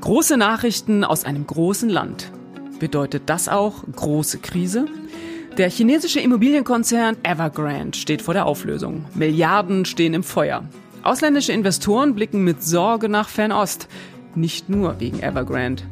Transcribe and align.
Große 0.00 0.36
Nachrichten 0.36 1.04
aus 1.04 1.24
einem 1.24 1.46
großen 1.46 1.88
Land. 1.90 2.30
Bedeutet 2.78 3.24
das 3.26 3.48
auch 3.48 3.84
große 3.94 4.38
Krise? 4.38 4.86
Der 5.58 5.68
chinesische 5.68 6.20
Immobilienkonzern 6.20 7.16
Evergrande 7.22 7.98
steht 7.98 8.22
vor 8.22 8.34
der 8.34 8.46
Auflösung. 8.46 9.04
Milliarden 9.14 9.84
stehen 9.84 10.14
im 10.14 10.22
Feuer. 10.22 10.64
Ausländische 11.02 11.52
Investoren 11.52 12.14
blicken 12.14 12.42
mit 12.42 12.62
Sorge 12.62 13.08
nach 13.08 13.28
Fernost. 13.28 13.88
Nicht 14.34 14.68
nur 14.68 15.00
wegen 15.00 15.20
Evergrande. 15.20 15.82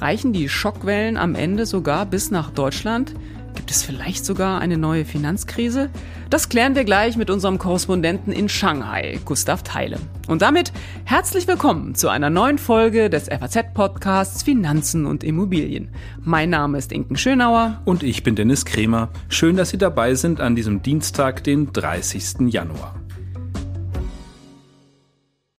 Reichen 0.00 0.32
die 0.32 0.48
Schockwellen 0.48 1.16
am 1.16 1.34
Ende 1.34 1.66
sogar 1.66 2.04
bis 2.04 2.30
nach 2.30 2.50
Deutschland? 2.50 3.14
Gibt 3.56 3.70
es 3.70 3.82
vielleicht 3.82 4.24
sogar 4.24 4.60
eine 4.60 4.76
neue 4.76 5.04
Finanzkrise? 5.04 5.90
Das 6.30 6.48
klären 6.48 6.76
wir 6.76 6.84
gleich 6.84 7.16
mit 7.16 7.30
unserem 7.30 7.58
Korrespondenten 7.58 8.32
in 8.32 8.48
Shanghai, 8.48 9.18
Gustav 9.24 9.62
Teile. 9.62 9.98
Und 10.28 10.42
damit 10.42 10.72
herzlich 11.04 11.48
willkommen 11.48 11.94
zu 11.94 12.08
einer 12.08 12.30
neuen 12.30 12.58
Folge 12.58 13.08
des 13.10 13.28
FAZ-Podcasts 13.28 14.42
Finanzen 14.42 15.06
und 15.06 15.24
Immobilien. 15.24 15.88
Mein 16.22 16.50
Name 16.50 16.78
ist 16.78 16.92
Inken 16.92 17.16
Schönauer. 17.16 17.80
Und 17.86 18.02
ich 18.02 18.22
bin 18.22 18.36
Dennis 18.36 18.66
Kremer. 18.66 19.08
Schön, 19.28 19.56
dass 19.56 19.70
Sie 19.70 19.78
dabei 19.78 20.14
sind 20.14 20.40
an 20.40 20.54
diesem 20.54 20.82
Dienstag, 20.82 21.42
den 21.42 21.72
30. 21.72 22.52
Januar. 22.52 23.05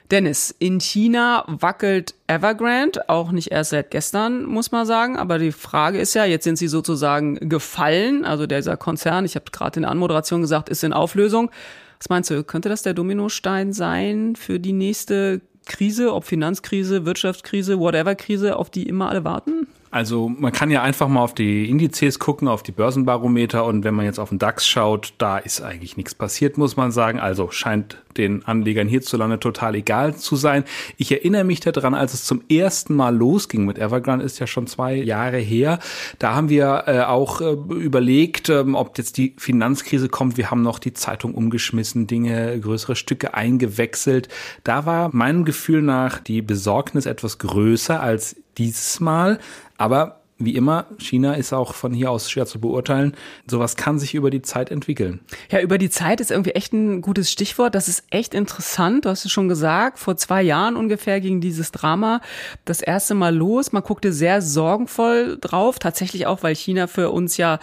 Dennis, 0.09 0.55
in 0.57 0.79
China 0.79 1.43
wackelt 1.47 2.16
Evergrande, 2.27 3.09
auch 3.09 3.31
nicht 3.31 3.52
erst 3.52 3.71
seit 3.71 3.91
gestern, 3.91 4.45
muss 4.45 4.71
man 4.71 4.85
sagen. 4.85 5.17
Aber 5.17 5.38
die 5.38 5.52
Frage 5.52 5.99
ist 5.99 6.13
ja, 6.13 6.23
jetzt 6.23 6.45
sind 6.45 6.57
sie 6.57 6.70
sozusagen 6.70 7.49
gefallen. 7.49 8.23
Also 8.23 8.47
dieser 8.47 8.77
Konzern, 8.77 9.25
ich 9.25 9.35
habe 9.35 9.52
gerade 9.52 9.77
in 9.77 9.81
der 9.81 9.91
Anmoderation 9.91 10.41
gesagt, 10.41 10.70
ist 10.70 10.83
in 10.83 10.93
Auflösung. 10.93 11.52
Was 11.99 12.09
meinst 12.09 12.30
du, 12.30 12.43
könnte 12.43 12.70
das 12.70 12.83
der 12.83 12.93
Dominostein 12.93 13.73
sein 13.73 14.35
für 14.35 14.59
die 14.59 14.73
nächste 14.73 15.41
Krise, 15.66 16.13
ob 16.13 16.23
Finanzkrise, 16.23 17.05
Wirtschaftskrise, 17.05 17.80
whatever 17.80 18.16
Krise, 18.16 18.55
auf 18.55 18.69
die 18.69 18.88
immer 18.88 19.09
alle 19.09 19.25
warten? 19.25 19.67
Also 19.91 20.27
man 20.27 20.52
kann 20.52 20.69
ja 20.69 20.81
einfach 20.81 21.07
mal 21.07 21.21
auf 21.21 21.33
die 21.33 21.69
Indizes 21.69 22.19
gucken, 22.19 22.47
auf 22.47 22.63
die 22.63 22.71
Börsenbarometer 22.71 23.66
und 23.66 23.83
wenn 23.83 23.95
man 23.95 24.05
jetzt 24.05 24.19
auf 24.19 24.30
den 24.30 24.39
DAX 24.39 24.67
schaut, 24.67 25.13
da 25.17 25.38
ist 25.38 25.61
eigentlich 25.61 25.97
nichts 25.97 26.13
passiert, 26.13 26.57
muss 26.57 26.75
man 26.75 26.91
sagen. 26.91 27.19
Also 27.19 27.52
scheint 27.52 27.97
den 28.17 28.45
Anlegern 28.45 28.88
hierzulande 28.88 29.39
total 29.39 29.75
egal 29.75 30.15
zu 30.15 30.35
sein. 30.35 30.63
Ich 30.97 31.11
erinnere 31.11 31.43
mich 31.43 31.59
daran, 31.59 31.93
als 31.93 32.13
es 32.13 32.25
zum 32.25 32.41
ersten 32.49 32.95
Mal 32.95 33.15
losging 33.15 33.65
mit 33.65 33.77
Evergrande, 33.77 34.25
ist 34.25 34.39
ja 34.39 34.47
schon 34.47 34.67
zwei 34.67 34.95
Jahre 34.95 35.38
her. 35.38 35.80
Da 36.19 36.33
haben 36.35 36.49
wir 36.49 36.83
äh, 36.88 37.02
auch 37.02 37.41
äh, 37.41 37.53
überlegt, 37.53 38.49
äh, 38.49 38.65
ob 38.73 38.97
jetzt 38.97 39.17
die 39.17 39.35
Finanzkrise 39.38 40.09
kommt. 40.09 40.38
Wir 40.38 40.52
haben 40.52 40.63
noch 40.63 40.80
die 40.80 40.93
Zeitung 40.93 41.33
umgeschmissen, 41.33 42.08
Dinge, 42.08 42.59
größere 42.59 42.95
Stücke 42.95 43.33
eingewechselt. 43.33 44.27
Da 44.63 44.85
war 44.85 45.09
meinem 45.13 45.45
Gefühl 45.45 45.81
nach 45.81 46.19
die 46.19 46.41
Besorgnis 46.41 47.05
etwas 47.05 47.38
größer 47.38 48.02
als 48.02 48.35
dieses 48.58 49.00
Mal. 49.00 49.39
Aber 49.77 50.22
wie 50.39 50.55
immer, 50.55 50.86
China 51.00 51.33
ist 51.33 51.52
auch 51.52 51.73
von 51.73 51.94
hier 51.94 52.11
aus 52.11 52.30
schwer 52.30 52.45
zu 52.45 52.59
beurteilen. 52.59 53.16
Sowas 53.49 53.75
kann 53.75 53.97
sich 53.97 54.14
über 54.14 54.30
die 54.30 54.44
Zeit 54.44 54.69
entwickeln. 54.69 55.19
Ja, 55.49 55.61
über 55.61 55.80
die 55.80 55.89
Zeit 55.89 56.22
ist 56.22 56.30
irgendwie 56.30 56.52
echt 56.52 56.73
ein 56.73 57.02
gutes 57.02 57.31
Stichwort. 57.31 57.73
Das 57.73 57.88
ist 57.88 58.03
echt 58.11 58.36
interessant. 58.36 59.05
Du 59.05 59.09
hast 59.09 59.25
es 59.25 59.31
schon 59.31 59.49
gesagt. 59.49 59.97
Vor 59.97 60.16
zwei 60.16 60.44
Jahren 60.44 60.75
ungefähr 60.75 61.22
ging 61.22 61.41
dieses 61.41 61.72
Drama 61.72 62.22
das 62.66 62.81
erste 62.81 63.16
Mal 63.16 63.36
los. 63.36 63.72
Man 63.72 63.81
guckte 63.81 64.14
sehr 64.14 64.44
sorgenvoll 64.44 65.39
drauf. 65.42 65.80
Tatsächlich 65.80 66.27
auch, 66.27 66.44
weil 66.44 66.55
China 66.55 66.86
für 66.86 67.09
uns 67.09 67.38
ja 67.38 67.58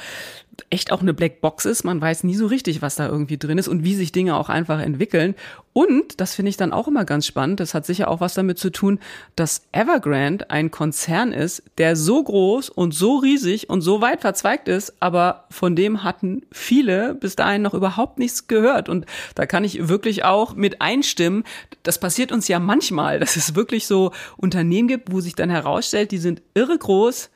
echt 0.70 0.92
auch 0.92 1.00
eine 1.00 1.14
Blackbox 1.14 1.64
ist. 1.64 1.84
Man 1.84 2.00
weiß 2.00 2.24
nie 2.24 2.34
so 2.34 2.46
richtig, 2.46 2.82
was 2.82 2.96
da 2.96 3.08
irgendwie 3.08 3.38
drin 3.38 3.58
ist 3.58 3.68
und 3.68 3.84
wie 3.84 3.94
sich 3.94 4.12
Dinge 4.12 4.36
auch 4.36 4.48
einfach 4.48 4.80
entwickeln. 4.80 5.34
Und, 5.72 6.20
das 6.20 6.36
finde 6.36 6.50
ich 6.50 6.56
dann 6.56 6.72
auch 6.72 6.86
immer 6.86 7.04
ganz 7.04 7.26
spannend, 7.26 7.58
das 7.58 7.74
hat 7.74 7.84
sicher 7.84 8.08
auch 8.08 8.20
was 8.20 8.34
damit 8.34 8.58
zu 8.58 8.70
tun, 8.70 9.00
dass 9.34 9.66
Evergrande 9.72 10.48
ein 10.48 10.70
Konzern 10.70 11.32
ist, 11.32 11.64
der 11.78 11.96
so 11.96 12.22
groß 12.22 12.70
und 12.70 12.94
so 12.94 13.16
riesig 13.16 13.68
und 13.68 13.80
so 13.80 14.00
weit 14.00 14.20
verzweigt 14.20 14.68
ist, 14.68 14.94
aber 15.00 15.46
von 15.50 15.74
dem 15.74 16.04
hatten 16.04 16.42
viele 16.52 17.14
bis 17.14 17.34
dahin 17.34 17.62
noch 17.62 17.74
überhaupt 17.74 18.20
nichts 18.20 18.46
gehört. 18.46 18.88
Und 18.88 19.06
da 19.34 19.46
kann 19.46 19.64
ich 19.64 19.88
wirklich 19.88 20.24
auch 20.24 20.54
mit 20.54 20.80
einstimmen. 20.80 21.42
Das 21.82 21.98
passiert 21.98 22.30
uns 22.30 22.46
ja 22.46 22.60
manchmal, 22.60 23.18
dass 23.18 23.34
es 23.34 23.56
wirklich 23.56 23.88
so 23.88 24.12
Unternehmen 24.36 24.86
gibt, 24.86 25.10
wo 25.10 25.20
sich 25.20 25.34
dann 25.34 25.50
herausstellt, 25.50 26.12
die 26.12 26.18
sind 26.18 26.40
irre 26.54 26.78
groß, 26.78 27.30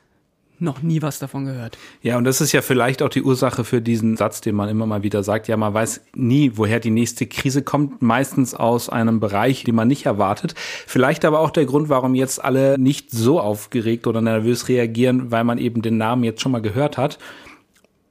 noch 0.61 0.81
nie 0.81 1.01
was 1.01 1.19
davon 1.19 1.45
gehört. 1.45 1.77
Ja, 2.01 2.17
und 2.17 2.23
das 2.23 2.41
ist 2.41 2.51
ja 2.51 2.61
vielleicht 2.61 3.01
auch 3.01 3.09
die 3.09 3.23
Ursache 3.23 3.63
für 3.63 3.81
diesen 3.81 4.17
Satz, 4.17 4.41
den 4.41 4.55
man 4.55 4.69
immer 4.69 4.85
mal 4.85 5.03
wieder 5.03 5.23
sagt. 5.23 5.47
Ja, 5.47 5.57
man 5.57 5.73
weiß 5.73 6.01
nie, 6.15 6.51
woher 6.55 6.79
die 6.79 6.89
nächste 6.89 7.27
Krise 7.27 7.61
kommt. 7.61 8.01
Meistens 8.01 8.53
aus 8.53 8.89
einem 8.89 9.19
Bereich, 9.19 9.63
den 9.63 9.75
man 9.75 9.87
nicht 9.87 10.05
erwartet. 10.05 10.55
Vielleicht 10.57 11.25
aber 11.25 11.39
auch 11.39 11.51
der 11.51 11.65
Grund, 11.65 11.89
warum 11.89 12.15
jetzt 12.15 12.43
alle 12.43 12.77
nicht 12.77 13.11
so 13.11 13.39
aufgeregt 13.39 14.07
oder 14.07 14.21
nervös 14.21 14.67
reagieren, 14.67 15.31
weil 15.31 15.43
man 15.43 15.57
eben 15.57 15.81
den 15.81 15.97
Namen 15.97 16.23
jetzt 16.23 16.41
schon 16.41 16.51
mal 16.51 16.61
gehört 16.61 16.97
hat. 16.97 17.19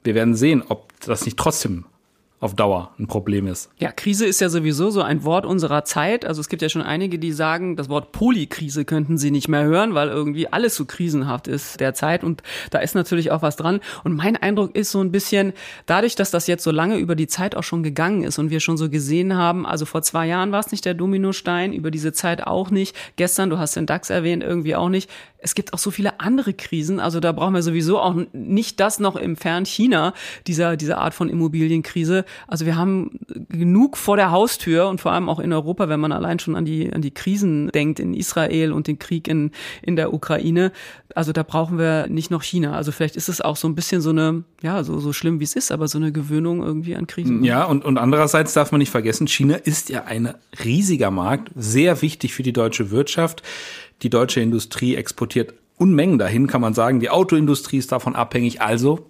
Wir 0.03 0.15
werden 0.15 0.35
sehen, 0.35 0.63
ob 0.67 0.93
das 1.01 1.25
nicht 1.25 1.37
trotzdem 1.37 1.85
auf 2.41 2.55
Dauer 2.55 2.91
ein 2.97 3.07
Problem 3.07 3.47
ist. 3.47 3.69
Ja, 3.79 3.91
Krise 3.91 4.25
ist 4.25 4.39
ja 4.39 4.47
sowieso 4.47 4.89
so 4.91 5.01
ein 5.01 5.25
Wort 5.25 5.45
unserer 5.45 5.83
Zeit. 5.83 6.23
Also 6.23 6.39
es 6.39 6.47
gibt 6.47 6.61
ja 6.61 6.69
schon 6.69 6.81
einige, 6.81 7.19
die 7.19 7.33
sagen, 7.33 7.75
das 7.75 7.89
Wort 7.89 8.13
Polykrise 8.13 8.85
könnten 8.85 9.17
sie 9.17 9.29
nicht 9.29 9.49
mehr 9.49 9.63
hören, 9.63 9.93
weil 9.93 10.07
irgendwie 10.07 10.47
alles 10.47 10.75
so 10.75 10.85
krisenhaft 10.85 11.49
ist 11.49 11.81
derzeit. 11.81 12.23
Und 12.23 12.41
da 12.71 12.79
ist 12.79 12.95
natürlich 12.95 13.31
auch 13.31 13.41
was 13.41 13.57
dran. 13.57 13.81
Und 14.05 14.15
mein 14.15 14.37
Eindruck 14.37 14.73
ist 14.75 14.91
so 14.91 15.01
ein 15.01 15.11
bisschen, 15.11 15.51
dadurch, 15.85 16.15
dass 16.15 16.31
das 16.31 16.47
jetzt 16.47 16.63
so 16.63 16.71
lange 16.71 16.97
über 16.97 17.15
die 17.15 17.27
Zeit 17.27 17.55
auch 17.55 17.63
schon 17.63 17.83
gegangen 17.83 18.23
ist 18.23 18.39
und 18.39 18.51
wir 18.51 18.61
schon 18.61 18.77
so 18.77 18.89
gesehen 18.89 19.35
haben, 19.35 19.65
also 19.65 19.85
vor 19.85 20.01
zwei 20.01 20.25
Jahren 20.25 20.53
war 20.53 20.61
es 20.61 20.71
nicht 20.71 20.85
der 20.85 20.93
Dominostein, 20.93 21.73
über 21.73 21.91
diese 21.91 22.13
Zeit 22.13 22.47
auch 22.47 22.71
nicht. 22.71 22.95
Gestern, 23.17 23.49
du 23.49 23.57
hast 23.57 23.75
den 23.75 23.85
DAX 23.85 24.09
erwähnt, 24.09 24.43
irgendwie 24.43 24.75
auch 24.75 24.89
nicht. 24.89 25.09
Es 25.41 25.55
gibt 25.55 25.73
auch 25.73 25.77
so 25.77 25.91
viele 25.91 26.19
andere 26.19 26.53
Krisen. 26.53 26.99
Also 26.99 27.19
da 27.19 27.31
brauchen 27.31 27.53
wir 27.53 27.61
sowieso 27.61 27.99
auch 27.99 28.15
nicht 28.33 28.79
das 28.79 28.99
noch 28.99 29.15
im 29.15 29.35
Fern 29.35 29.65
China, 29.65 30.13
dieser, 30.47 30.75
dieser 30.75 30.97
Art 30.97 31.13
von 31.13 31.29
Immobilienkrise. 31.29 32.25
Also 32.47 32.65
wir 32.65 32.75
haben 32.75 33.19
genug 33.49 33.97
vor 33.97 34.17
der 34.17 34.31
Haustür 34.31 34.89
und 34.89 34.99
vor 34.99 35.13
allem 35.13 35.29
auch 35.29 35.39
in 35.39 35.53
Europa, 35.53 35.87
wenn 35.87 35.99
man 35.99 36.11
allein 36.11 36.39
schon 36.39 36.55
an 36.55 36.65
die, 36.65 36.91
an 36.91 37.01
die 37.01 37.11
Krisen 37.11 37.69
denkt 37.69 37.99
in 37.99 38.13
Israel 38.13 38.73
und 38.73 38.87
den 38.87 38.99
Krieg 38.99 39.27
in, 39.27 39.51
in 39.81 39.95
der 39.95 40.13
Ukraine. 40.13 40.71
Also 41.15 41.31
da 41.31 41.43
brauchen 41.43 41.77
wir 41.77 42.07
nicht 42.07 42.31
noch 42.31 42.43
China. 42.43 42.73
Also 42.73 42.91
vielleicht 42.91 43.15
ist 43.15 43.29
es 43.29 43.41
auch 43.41 43.55
so 43.55 43.67
ein 43.67 43.75
bisschen 43.75 44.01
so 44.01 44.09
eine, 44.09 44.43
ja, 44.61 44.83
so, 44.83 44.99
so 44.99 45.13
schlimm 45.13 45.39
wie 45.39 45.45
es 45.45 45.55
ist, 45.55 45.71
aber 45.71 45.87
so 45.87 45.97
eine 45.97 46.11
Gewöhnung 46.11 46.61
irgendwie 46.61 46.95
an 46.95 47.07
Krisen. 47.07 47.43
Ja, 47.43 47.63
und, 47.63 47.85
und 47.85 47.97
andererseits 47.97 48.53
darf 48.53 48.71
man 48.71 48.79
nicht 48.79 48.91
vergessen, 48.91 49.27
China 49.27 49.55
ist 49.55 49.89
ja 49.89 50.03
ein 50.03 50.33
riesiger 50.63 51.11
Markt, 51.11 51.49
sehr 51.55 52.01
wichtig 52.01 52.33
für 52.33 52.43
die 52.43 52.53
deutsche 52.53 52.91
Wirtschaft. 52.91 53.41
Die 54.01 54.09
deutsche 54.09 54.39
Industrie 54.39 54.95
exportiert 54.95 55.53
Unmengen 55.77 56.17
dahin, 56.17 56.47
kann 56.47 56.61
man 56.61 56.73
sagen. 56.73 56.99
Die 56.99 57.09
Autoindustrie 57.09 57.77
ist 57.77 57.91
davon 57.91 58.15
abhängig. 58.15 58.61
Also 58.61 59.09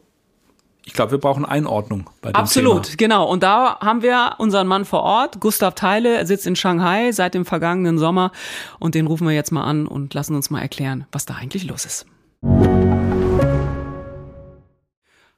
ich 0.86 0.94
glaube, 0.94 1.12
wir 1.12 1.18
brauchen 1.20 1.46
Einordnung 1.46 2.10
bei 2.22 2.32
dem 2.32 2.36
Absolut, 2.36 2.84
Thema. 2.86 2.96
genau. 2.98 3.30
Und 3.30 3.44
da 3.44 3.80
haben 3.80 4.02
wir 4.02 4.36
unseren 4.40 4.66
Mann 4.68 4.86
vor 4.86 5.02
Ort, 5.02 5.40
Gustav 5.40 5.76
Teile, 5.76 6.18
er 6.18 6.26
sitzt 6.26 6.48
in 6.48 6.56
Shanghai 6.56 7.12
seit 7.12 7.36
dem 7.36 7.46
vergangenen 7.46 8.00
Sommer 8.00 8.32
und 8.80 8.96
den 8.96 9.06
rufen 9.06 9.28
wir 9.28 9.34
jetzt 9.34 9.52
mal 9.52 9.64
an 9.64 9.86
und 9.88 10.14
lassen 10.16 10.36
uns 10.36 10.50
mal 10.50 10.62
erklären, 10.62 11.06
was 11.12 11.26
da 11.26 11.36
eigentlich 11.36 11.66
los 11.66 11.86
ist. 11.86 12.06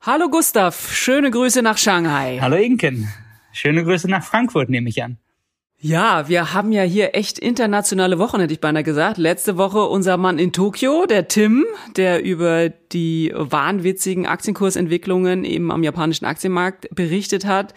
Hallo 0.02 0.30
Gustav, 0.30 0.92
schöne 0.94 1.32
Grüße 1.32 1.62
nach 1.62 1.78
Shanghai. 1.78 2.40
Hallo 2.42 2.56
Inken, 2.56 3.10
schöne 3.52 3.84
Grüße 3.84 4.10
nach 4.10 4.24
Frankfurt 4.24 4.70
nehme 4.70 4.90
ich 4.90 5.04
an. 5.04 5.18
Ja, 5.84 6.30
wir 6.30 6.54
haben 6.54 6.72
ja 6.72 6.84
hier 6.84 7.16
echt 7.16 7.40
internationale 7.40 8.20
Wochen, 8.20 8.40
hätte 8.40 8.54
ich 8.54 8.62
beinahe 8.62 8.84
gesagt. 8.84 9.18
Letzte 9.18 9.58
Woche 9.58 9.82
unser 9.82 10.16
Mann 10.16 10.38
in 10.38 10.54
Tokio, 10.54 11.08
der 11.08 11.28
Tim, 11.28 11.66
der 11.96 12.24
über 12.24 12.70
die 12.70 13.34
wahnwitzigen 13.36 14.28
Aktienkursentwicklungen 14.28 15.44
eben 15.44 15.72
am 15.72 15.82
japanischen 15.82 16.26
Aktienmarkt 16.26 16.88
berichtet 16.94 17.46
hat 17.46 17.74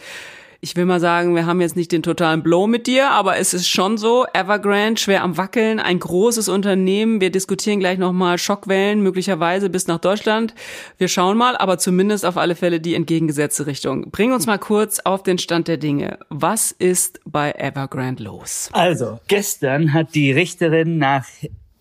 ich 0.64 0.76
will 0.76 0.86
mal 0.86 0.98
sagen, 0.98 1.34
wir 1.34 1.44
haben 1.44 1.60
jetzt 1.60 1.76
nicht 1.76 1.92
den 1.92 2.02
totalen 2.02 2.42
Blow 2.42 2.66
mit 2.66 2.86
dir, 2.86 3.10
aber 3.10 3.36
es 3.36 3.52
ist 3.52 3.68
schon 3.68 3.98
so, 3.98 4.24
Evergrande 4.32 4.98
schwer 4.98 5.22
am 5.22 5.36
Wackeln, 5.36 5.78
ein 5.78 5.98
großes 5.98 6.48
Unternehmen. 6.48 7.20
Wir 7.20 7.30
diskutieren 7.30 7.80
gleich 7.80 7.98
nochmal 7.98 8.38
Schockwellen, 8.38 9.02
möglicherweise 9.02 9.68
bis 9.68 9.88
nach 9.88 9.98
Deutschland. 9.98 10.54
Wir 10.96 11.08
schauen 11.08 11.36
mal, 11.36 11.54
aber 11.58 11.76
zumindest 11.76 12.24
auf 12.24 12.38
alle 12.38 12.54
Fälle 12.54 12.80
die 12.80 12.94
entgegengesetzte 12.94 13.66
Richtung. 13.66 14.10
Bring 14.10 14.32
uns 14.32 14.46
mal 14.46 14.58
kurz 14.58 15.00
auf 15.00 15.22
den 15.22 15.36
Stand 15.36 15.68
der 15.68 15.76
Dinge. 15.76 16.18
Was 16.30 16.72
ist 16.72 17.20
bei 17.26 17.52
Evergrande 17.52 18.22
los? 18.22 18.70
Also, 18.72 19.20
gestern 19.28 19.92
hat 19.92 20.14
die 20.14 20.32
Richterin 20.32 20.96
nach 20.96 21.26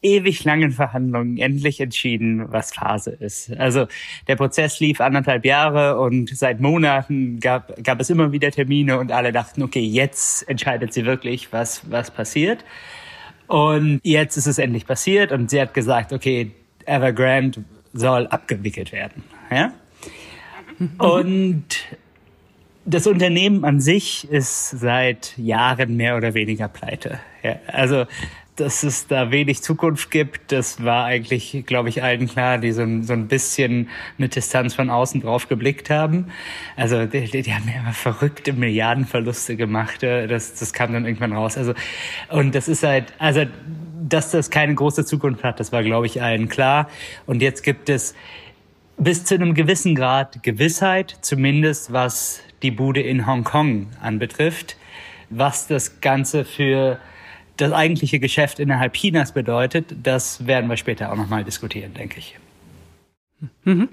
ewig 0.04 0.44
langen 0.44 0.72
Verhandlungen 0.72 1.38
endlich 1.38 1.80
entschieden, 1.80 2.52
was 2.52 2.74
Phase 2.74 3.12
ist. 3.12 3.52
Also 3.58 3.88
der 4.28 4.36
Prozess 4.36 4.80
lief 4.80 5.02
anderthalb 5.02 5.46
Jahre 5.46 6.00
und 6.00 6.30
seit 6.36 6.60
Monaten 6.60 7.40
gab, 7.40 7.84
gab 7.84 8.00
es 8.00 8.10
immer 8.10 8.32
wieder 8.32 8.52
Termine 8.52 9.00
und 9.00 9.12
alle 9.12 9.32
dachten, 9.32 9.64
okay, 9.64 9.84
jetzt 9.84 10.48
entscheidet 10.48 10.94
sie 10.94 11.06
wirklich, 11.06 11.52
was, 11.52 11.90
was 11.90 12.12
passiert. 12.12 12.64
Und 13.48 14.00
jetzt 14.04 14.38
ist 14.38 14.48
es 14.48 14.58
endlich 14.58 14.86
passiert 14.86 15.32
und 15.32 15.50
sie 15.50 15.60
hat 15.60 15.74
gesagt, 15.74 16.14
okay, 16.14 16.52
Evergrande 16.86 17.64
soll 17.94 18.28
abgewickelt 18.28 18.92
werden. 18.92 19.24
Ja? 19.52 19.74
Und 20.98 21.66
das 22.86 23.08
Unternehmen 23.08 23.64
an 23.64 23.80
sich 23.80 24.30
ist 24.30 24.72
seit 24.72 25.38
Jahren 25.38 25.96
mehr 25.96 26.18
oder 26.18 26.34
weniger 26.34 26.68
pleite. 26.68 27.20
Ja, 27.42 27.56
also 27.68 28.06
dass 28.56 28.84
es 28.84 29.08
da 29.08 29.32
wenig 29.32 29.64
Zukunft 29.64 30.12
gibt, 30.12 30.52
das 30.52 30.84
war 30.84 31.06
eigentlich, 31.06 31.64
glaube 31.66 31.90
ich, 31.90 32.04
allen 32.04 32.28
klar, 32.28 32.60
die 32.60 32.72
so, 32.72 32.86
so 33.02 33.14
ein 33.14 33.28
bisschen 33.28 33.90
mit 34.18 34.36
Distanz 34.36 34.76
von 34.76 34.90
außen 34.92 35.22
drauf 35.22 35.48
geblickt 35.48 35.90
haben. 35.90 36.28
Also 36.76 37.06
die, 37.06 37.26
die 37.26 37.54
haben 37.54 37.68
ja 37.68 37.82
immer 37.82 37.94
verrückte 37.94 38.54
Milliardenverluste 38.54 39.56
gemacht. 39.56 40.04
Das, 40.04 40.54
das 40.54 40.72
kam 40.72 40.94
dann 40.94 41.06
irgendwann 41.06 41.34
raus. 41.34 41.58
Also 41.58 41.74
und 42.30 42.54
das 42.54 42.68
ist 42.68 42.84
halt, 42.84 43.14
also 43.18 43.46
dass 44.08 44.32
das 44.32 44.52
keine 44.52 44.76
große 44.76 45.06
Zukunft 45.06 45.44
hat, 45.44 45.60
das 45.60 45.72
war, 45.72 45.82
glaube 45.82 46.06
ich, 46.06 46.22
allen 46.22 46.48
klar. 46.48 46.90
Und 47.26 47.42
jetzt 47.42 47.64
gibt 47.64 47.90
es 47.90 48.14
bis 48.98 49.26
zu 49.26 49.34
einem 49.36 49.56
gewissen 49.56 49.96
Grad 49.96 50.44
Gewissheit, 50.44 51.18
zumindest 51.22 51.92
was 51.92 52.42
die 52.62 52.72
Bude 52.72 53.02
in 53.02 53.26
Hongkong 53.26 53.88
anbetrifft, 54.02 54.78
was 55.30 55.68
das 55.68 56.02
Ganze 56.02 56.46
für 56.46 57.00
das 57.58 57.72
eigentliche 57.72 58.20
Geschäft 58.20 58.60
innerhalb 58.60 58.94
Chinas 58.94 59.32
bedeutet, 59.32 59.96
das 60.04 60.46
werden 60.48 60.70
wir 60.70 60.78
später 60.78 61.12
auch 61.12 61.16
nochmal 61.16 61.44
diskutieren, 61.44 61.94
denke 61.94 62.20
ich. 62.20 62.38
Mhm. 63.66 63.90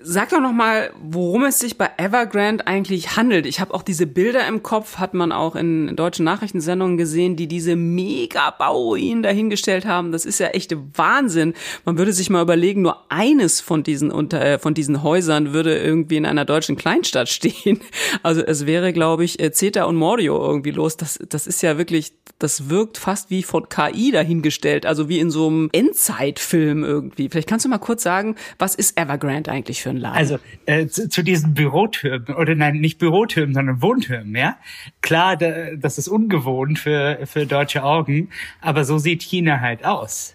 Sag 0.00 0.30
doch 0.30 0.40
noch 0.40 0.52
mal, 0.52 0.90
worum 1.02 1.44
es 1.44 1.58
sich 1.58 1.76
bei 1.76 1.90
Evergrande 1.96 2.66
eigentlich 2.66 3.16
handelt. 3.16 3.46
Ich 3.46 3.60
habe 3.60 3.74
auch 3.74 3.82
diese 3.82 4.06
Bilder 4.06 4.46
im 4.46 4.62
Kopf, 4.62 4.98
hat 4.98 5.14
man 5.14 5.32
auch 5.32 5.56
in 5.56 5.96
deutschen 5.96 6.24
Nachrichtensendungen 6.24 6.96
gesehen, 6.96 7.36
die 7.36 7.46
diese 7.46 7.76
Mega-Bauruinen 7.76 9.22
dahingestellt 9.22 9.86
haben. 9.86 10.12
Das 10.12 10.24
ist 10.24 10.40
ja 10.40 10.48
echt 10.48 10.74
Wahnsinn. 10.94 11.54
Man 11.84 11.98
würde 11.98 12.12
sich 12.12 12.30
mal 12.30 12.42
überlegen, 12.42 12.82
nur 12.82 13.10
eines 13.10 13.60
von 13.60 13.82
diesen 13.82 14.10
unter 14.10 14.40
äh, 14.40 14.58
von 14.58 14.74
diesen 14.74 15.02
Häusern 15.02 15.52
würde 15.52 15.78
irgendwie 15.78 16.16
in 16.16 16.26
einer 16.26 16.44
deutschen 16.44 16.76
Kleinstadt 16.76 17.28
stehen. 17.28 17.80
Also 18.22 18.42
es 18.42 18.66
wäre, 18.66 18.92
glaube 18.92 19.24
ich, 19.24 19.40
äh, 19.40 19.52
Zeta 19.52 19.84
und 19.84 19.96
Mordio 19.96 20.36
irgendwie 20.44 20.70
los. 20.70 20.96
Das 20.96 21.18
das 21.28 21.46
ist 21.46 21.62
ja 21.62 21.78
wirklich, 21.78 22.12
das 22.38 22.68
wirkt 22.68 22.98
fast 22.98 23.30
wie 23.30 23.42
von 23.42 23.68
KI 23.68 24.10
dahingestellt, 24.12 24.86
also 24.86 25.08
wie 25.08 25.18
in 25.18 25.30
so 25.30 25.48
einem 25.48 25.70
Endzeitfilm 25.72 26.84
irgendwie. 26.84 27.28
Vielleicht 27.28 27.48
kannst 27.48 27.64
du 27.64 27.68
mal 27.68 27.78
kurz 27.78 28.02
sagen, 28.02 28.36
was 28.58 28.74
ist 28.74 28.88
ist 28.88 28.98
Evergrande 29.08 29.50
eigentlich 29.50 29.82
für 29.82 29.90
ein 29.90 29.96
Laden? 29.96 30.16
Also 30.16 30.38
äh, 30.66 30.86
zu, 30.86 31.08
zu 31.08 31.22
diesen 31.22 31.54
Bürotürmen 31.54 32.34
oder 32.34 32.54
nein, 32.54 32.76
nicht 32.80 32.98
Bürotürmen, 32.98 33.54
sondern 33.54 33.82
Wohntürmen, 33.82 34.34
ja. 34.36 34.56
Klar, 35.00 35.36
da, 35.36 35.74
das 35.76 35.98
ist 35.98 36.08
ungewohnt 36.08 36.78
für 36.78 37.20
für 37.24 37.46
deutsche 37.46 37.82
Augen, 37.82 38.30
aber 38.60 38.84
so 38.84 38.98
sieht 38.98 39.22
China 39.22 39.60
halt 39.60 39.84
aus. 39.84 40.34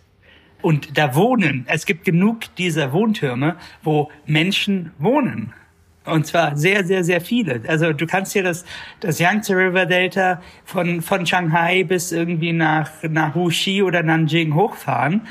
Und 0.62 0.98
da 0.98 1.14
wohnen, 1.14 1.66
es 1.68 1.86
gibt 1.86 2.06
genug 2.06 2.56
dieser 2.56 2.94
Wohntürme, 2.94 3.58
wo 3.84 4.10
Menschen 4.26 4.92
wohnen. 4.98 5.54
Und 6.06 6.28
zwar 6.28 6.58
sehr, 6.58 6.84
sehr, 6.84 7.04
sehr 7.04 7.22
viele. 7.22 7.62
Also 7.68 7.94
du 7.94 8.06
kannst 8.06 8.34
hier 8.34 8.44
das, 8.44 8.66
das 9.00 9.20
Yangtze 9.20 9.56
River 9.56 9.86
Delta 9.86 10.42
von, 10.66 11.02
von 11.02 11.26
Shanghai 11.26 11.84
bis 11.84 12.12
irgendwie 12.12 12.52
nach, 12.52 12.92
nach 13.04 13.36
Wuxi 13.36 13.82
oder 13.82 14.04
Nanjing 14.04 14.54
hochfahren. 14.54 15.22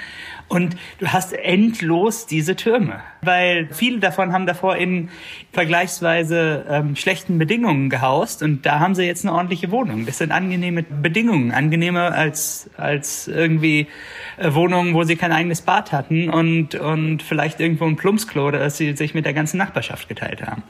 Und 0.48 0.76
du 0.98 1.08
hast 1.08 1.32
endlos 1.32 2.26
diese 2.26 2.56
Türme, 2.56 3.00
weil 3.22 3.68
viele 3.72 4.00
davon 4.00 4.32
haben 4.32 4.46
davor 4.46 4.76
in 4.76 5.08
vergleichsweise 5.52 6.66
ähm, 6.68 6.94
schlechten 6.94 7.38
Bedingungen 7.38 7.88
gehaust 7.88 8.42
und 8.42 8.66
da 8.66 8.78
haben 8.78 8.94
sie 8.94 9.04
jetzt 9.04 9.24
eine 9.24 9.34
ordentliche 9.34 9.70
Wohnung. 9.70 10.04
Das 10.04 10.18
sind 10.18 10.30
angenehme 10.30 10.82
Bedingungen, 10.82 11.52
angenehmer 11.52 12.12
als 12.12 12.68
als 12.76 13.28
irgendwie 13.28 13.86
äh, 14.36 14.52
Wohnungen, 14.52 14.94
wo 14.94 15.04
sie 15.04 15.16
kein 15.16 15.32
eigenes 15.32 15.62
Bad 15.62 15.92
hatten 15.92 16.28
und 16.28 16.74
und 16.74 17.22
vielleicht 17.22 17.60
irgendwo 17.60 17.86
ein 17.86 17.96
Plumpsklo, 17.96 18.50
das 18.50 18.76
sie 18.76 18.94
sich 18.94 19.14
mit 19.14 19.24
der 19.24 19.32
ganzen 19.32 19.56
Nachbarschaft 19.56 20.08
geteilt 20.08 20.42
haben. 20.42 20.62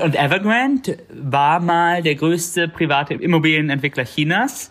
Und 0.00 0.14
Evergrande 0.14 0.98
war 1.12 1.58
mal 1.58 2.02
der 2.02 2.14
größte 2.14 2.68
private 2.68 3.14
Immobilienentwickler 3.14 4.04
Chinas 4.04 4.70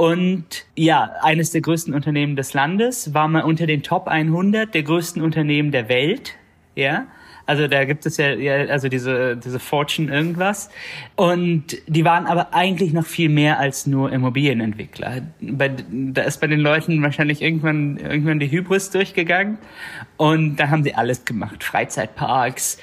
und 0.00 0.64
ja, 0.76 1.10
eines 1.20 1.50
der 1.50 1.60
größten 1.60 1.92
Unternehmen 1.92 2.34
des 2.34 2.54
Landes 2.54 3.12
war 3.12 3.28
mal 3.28 3.42
unter 3.42 3.66
den 3.66 3.82
Top 3.82 4.08
100 4.08 4.72
der 4.72 4.82
größten 4.82 5.20
Unternehmen 5.20 5.72
der 5.72 5.90
Welt. 5.90 6.36
Ja, 6.74 7.06
also 7.44 7.66
da 7.66 7.84
gibt 7.84 8.06
es 8.06 8.16
ja, 8.16 8.32
ja 8.32 8.54
also 8.70 8.88
diese, 8.88 9.36
diese 9.36 9.58
Fortune 9.58 10.10
irgendwas. 10.10 10.70
Und 11.16 11.76
die 11.86 12.06
waren 12.06 12.24
aber 12.24 12.54
eigentlich 12.54 12.94
noch 12.94 13.04
viel 13.04 13.28
mehr 13.28 13.58
als 13.58 13.86
nur 13.86 14.10
Immobilienentwickler. 14.10 15.20
Bei, 15.42 15.70
da 15.90 16.22
ist 16.22 16.40
bei 16.40 16.46
den 16.46 16.60
Leuten 16.60 17.02
wahrscheinlich 17.02 17.42
irgendwann, 17.42 17.98
irgendwann 17.98 18.40
die 18.40 18.50
Hybris 18.50 18.88
durchgegangen. 18.88 19.58
Und 20.16 20.56
da 20.56 20.70
haben 20.70 20.82
sie 20.82 20.94
alles 20.94 21.26
gemacht. 21.26 21.62
Freizeitparks, 21.62 22.78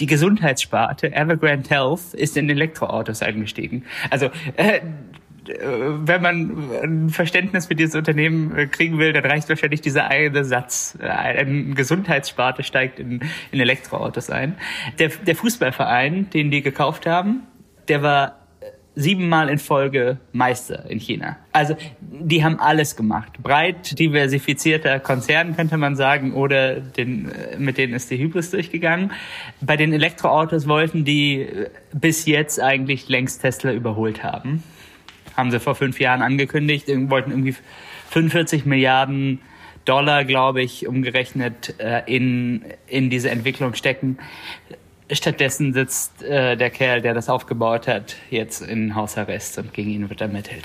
die 0.00 0.06
Gesundheitssparte, 0.06 1.12
Evergrande 1.12 1.68
Health, 1.68 2.14
ist 2.14 2.38
in 2.38 2.48
Elektroautos 2.48 3.20
eingestiegen. 3.20 3.84
Also 4.08 4.30
äh, 4.56 4.80
wenn 5.48 6.22
man 6.22 6.70
ein 6.82 7.10
Verständnis 7.10 7.66
für 7.66 7.74
dieses 7.74 7.94
Unternehmen 7.94 8.56
äh, 8.56 8.66
kriegen 8.66 8.98
will, 8.98 9.12
dann 9.12 9.24
reicht 9.24 9.48
wahrscheinlich 9.48 9.80
dieser 9.80 10.08
eine 10.08 10.44
Satz. 10.44 10.98
Äh, 11.00 11.06
ein 11.06 11.74
Gesundheitssparte 11.74 12.62
steigt 12.62 12.98
in, 12.98 13.20
in 13.50 13.60
Elektroautos 13.60 14.30
ein. 14.30 14.56
Der, 14.98 15.08
der 15.08 15.36
Fußballverein, 15.36 16.30
den 16.30 16.50
die 16.50 16.62
gekauft 16.62 17.06
haben, 17.06 17.42
der 17.88 18.02
war 18.02 18.34
siebenmal 18.94 19.48
in 19.48 19.58
Folge 19.58 20.18
Meister 20.32 20.90
in 20.90 20.98
China. 20.98 21.36
Also 21.52 21.76
die 22.00 22.42
haben 22.42 22.58
alles 22.58 22.96
gemacht. 22.96 23.40
Breit 23.40 23.96
diversifizierter 23.98 24.98
Konzern 24.98 25.54
könnte 25.54 25.76
man 25.76 25.94
sagen, 25.94 26.34
oder 26.34 26.80
den, 26.80 27.30
äh, 27.30 27.58
mit 27.58 27.78
denen 27.78 27.94
ist 27.94 28.10
die 28.10 28.18
Hybris 28.18 28.50
durchgegangen. 28.50 29.12
Bei 29.60 29.76
den 29.76 29.92
Elektroautos 29.92 30.66
wollten 30.66 31.04
die 31.04 31.46
bis 31.92 32.26
jetzt 32.26 32.60
eigentlich 32.60 33.08
längst 33.08 33.40
Tesla 33.42 33.72
überholt 33.72 34.24
haben 34.24 34.62
haben 35.38 35.50
sie 35.52 35.60
vor 35.60 35.76
fünf 35.76 36.00
Jahren 36.00 36.20
angekündigt, 36.20 36.88
wollten 36.88 37.30
irgendwie 37.30 37.54
45 38.10 38.66
Milliarden 38.66 39.40
Dollar, 39.84 40.24
glaube 40.24 40.60
ich, 40.60 40.86
umgerechnet 40.86 41.74
äh, 41.78 42.02
in, 42.04 42.64
in 42.88 43.08
diese 43.08 43.30
Entwicklung 43.30 43.72
stecken. 43.74 44.18
Stattdessen 45.10 45.72
sitzt 45.72 46.22
äh, 46.22 46.56
der 46.56 46.70
Kerl, 46.70 47.00
der 47.00 47.14
das 47.14 47.30
aufgebaut 47.30 47.88
hat, 47.88 48.16
jetzt 48.28 48.60
in 48.60 48.94
Hausarrest 48.94 49.58
und 49.58 49.72
gegen 49.72 49.90
ihn 49.90 50.10
wird 50.10 50.20
ermittelt. 50.20 50.64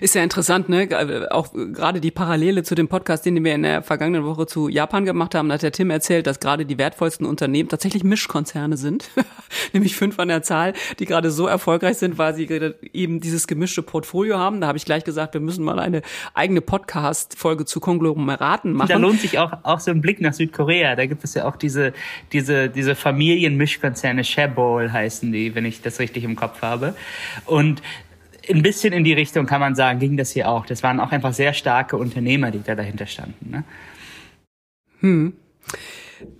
Ist 0.00 0.14
ja 0.14 0.22
interessant, 0.22 0.68
ne? 0.68 0.88
Auch 1.30 1.52
gerade 1.52 2.00
die 2.00 2.10
Parallele 2.10 2.62
zu 2.62 2.74
dem 2.74 2.88
Podcast, 2.88 3.26
den 3.26 3.42
wir 3.44 3.54
in 3.54 3.62
der 3.62 3.82
vergangenen 3.82 4.24
Woche 4.24 4.46
zu 4.46 4.68
Japan 4.68 5.04
gemacht 5.04 5.34
haben, 5.34 5.48
da 5.48 5.54
hat 5.54 5.62
der 5.62 5.72
Tim 5.72 5.90
erzählt, 5.90 6.26
dass 6.26 6.40
gerade 6.40 6.66
die 6.66 6.78
wertvollsten 6.78 7.26
Unternehmen 7.26 7.68
tatsächlich 7.68 8.04
Mischkonzerne 8.04 8.76
sind, 8.76 9.10
nämlich 9.72 9.96
fünf 9.96 10.18
an 10.18 10.28
der 10.28 10.42
Zahl, 10.42 10.72
die 10.98 11.06
gerade 11.06 11.30
so 11.30 11.46
erfolgreich 11.46 11.98
sind, 11.98 12.18
weil 12.18 12.34
sie 12.34 12.48
eben 12.92 13.20
dieses 13.20 13.46
gemischte 13.46 13.82
Portfolio 13.82 14.38
haben. 14.38 14.60
Da 14.60 14.66
habe 14.66 14.78
ich 14.78 14.84
gleich 14.84 15.04
gesagt, 15.04 15.34
wir 15.34 15.40
müssen 15.40 15.64
mal 15.64 15.78
eine 15.78 16.02
eigene 16.34 16.60
Podcast-Folge 16.60 17.64
zu 17.64 17.80
Konglomeraten 17.80 18.72
machen. 18.72 18.88
Da 18.88 18.96
lohnt 18.96 19.20
sich 19.20 19.38
auch, 19.38 19.52
auch 19.62 19.80
so 19.80 19.90
ein 19.90 20.00
Blick 20.00 20.20
nach 20.20 20.32
Südkorea. 20.32 20.96
Da 20.96 21.06
gibt 21.06 21.24
es 21.24 21.34
ja 21.34 21.46
auch 21.46 21.56
diese, 21.56 21.92
diese, 22.32 22.68
diese 22.68 22.94
Familienmischkonzerne, 22.94 24.24
Shebol 24.24 24.90
heißen 24.92 25.30
die, 25.32 25.54
wenn 25.54 25.64
ich 25.64 25.82
das 25.82 25.98
richtig 26.00 26.24
im 26.24 26.36
Kopf 26.36 26.62
habe. 26.62 26.94
Und 27.46 27.82
ein 28.48 28.62
bisschen 28.62 28.92
in 28.92 29.04
die 29.04 29.12
Richtung 29.12 29.46
kann 29.46 29.60
man 29.60 29.74
sagen, 29.74 29.98
ging 29.98 30.16
das 30.16 30.30
hier 30.30 30.48
auch. 30.48 30.66
Das 30.66 30.82
waren 30.82 31.00
auch 31.00 31.12
einfach 31.12 31.32
sehr 31.32 31.52
starke 31.52 31.96
Unternehmer, 31.96 32.50
die 32.50 32.62
da 32.62 32.74
dahinter 32.74 33.06
standen. 33.06 33.50
Ne? 33.50 33.64
Hm. 35.00 35.32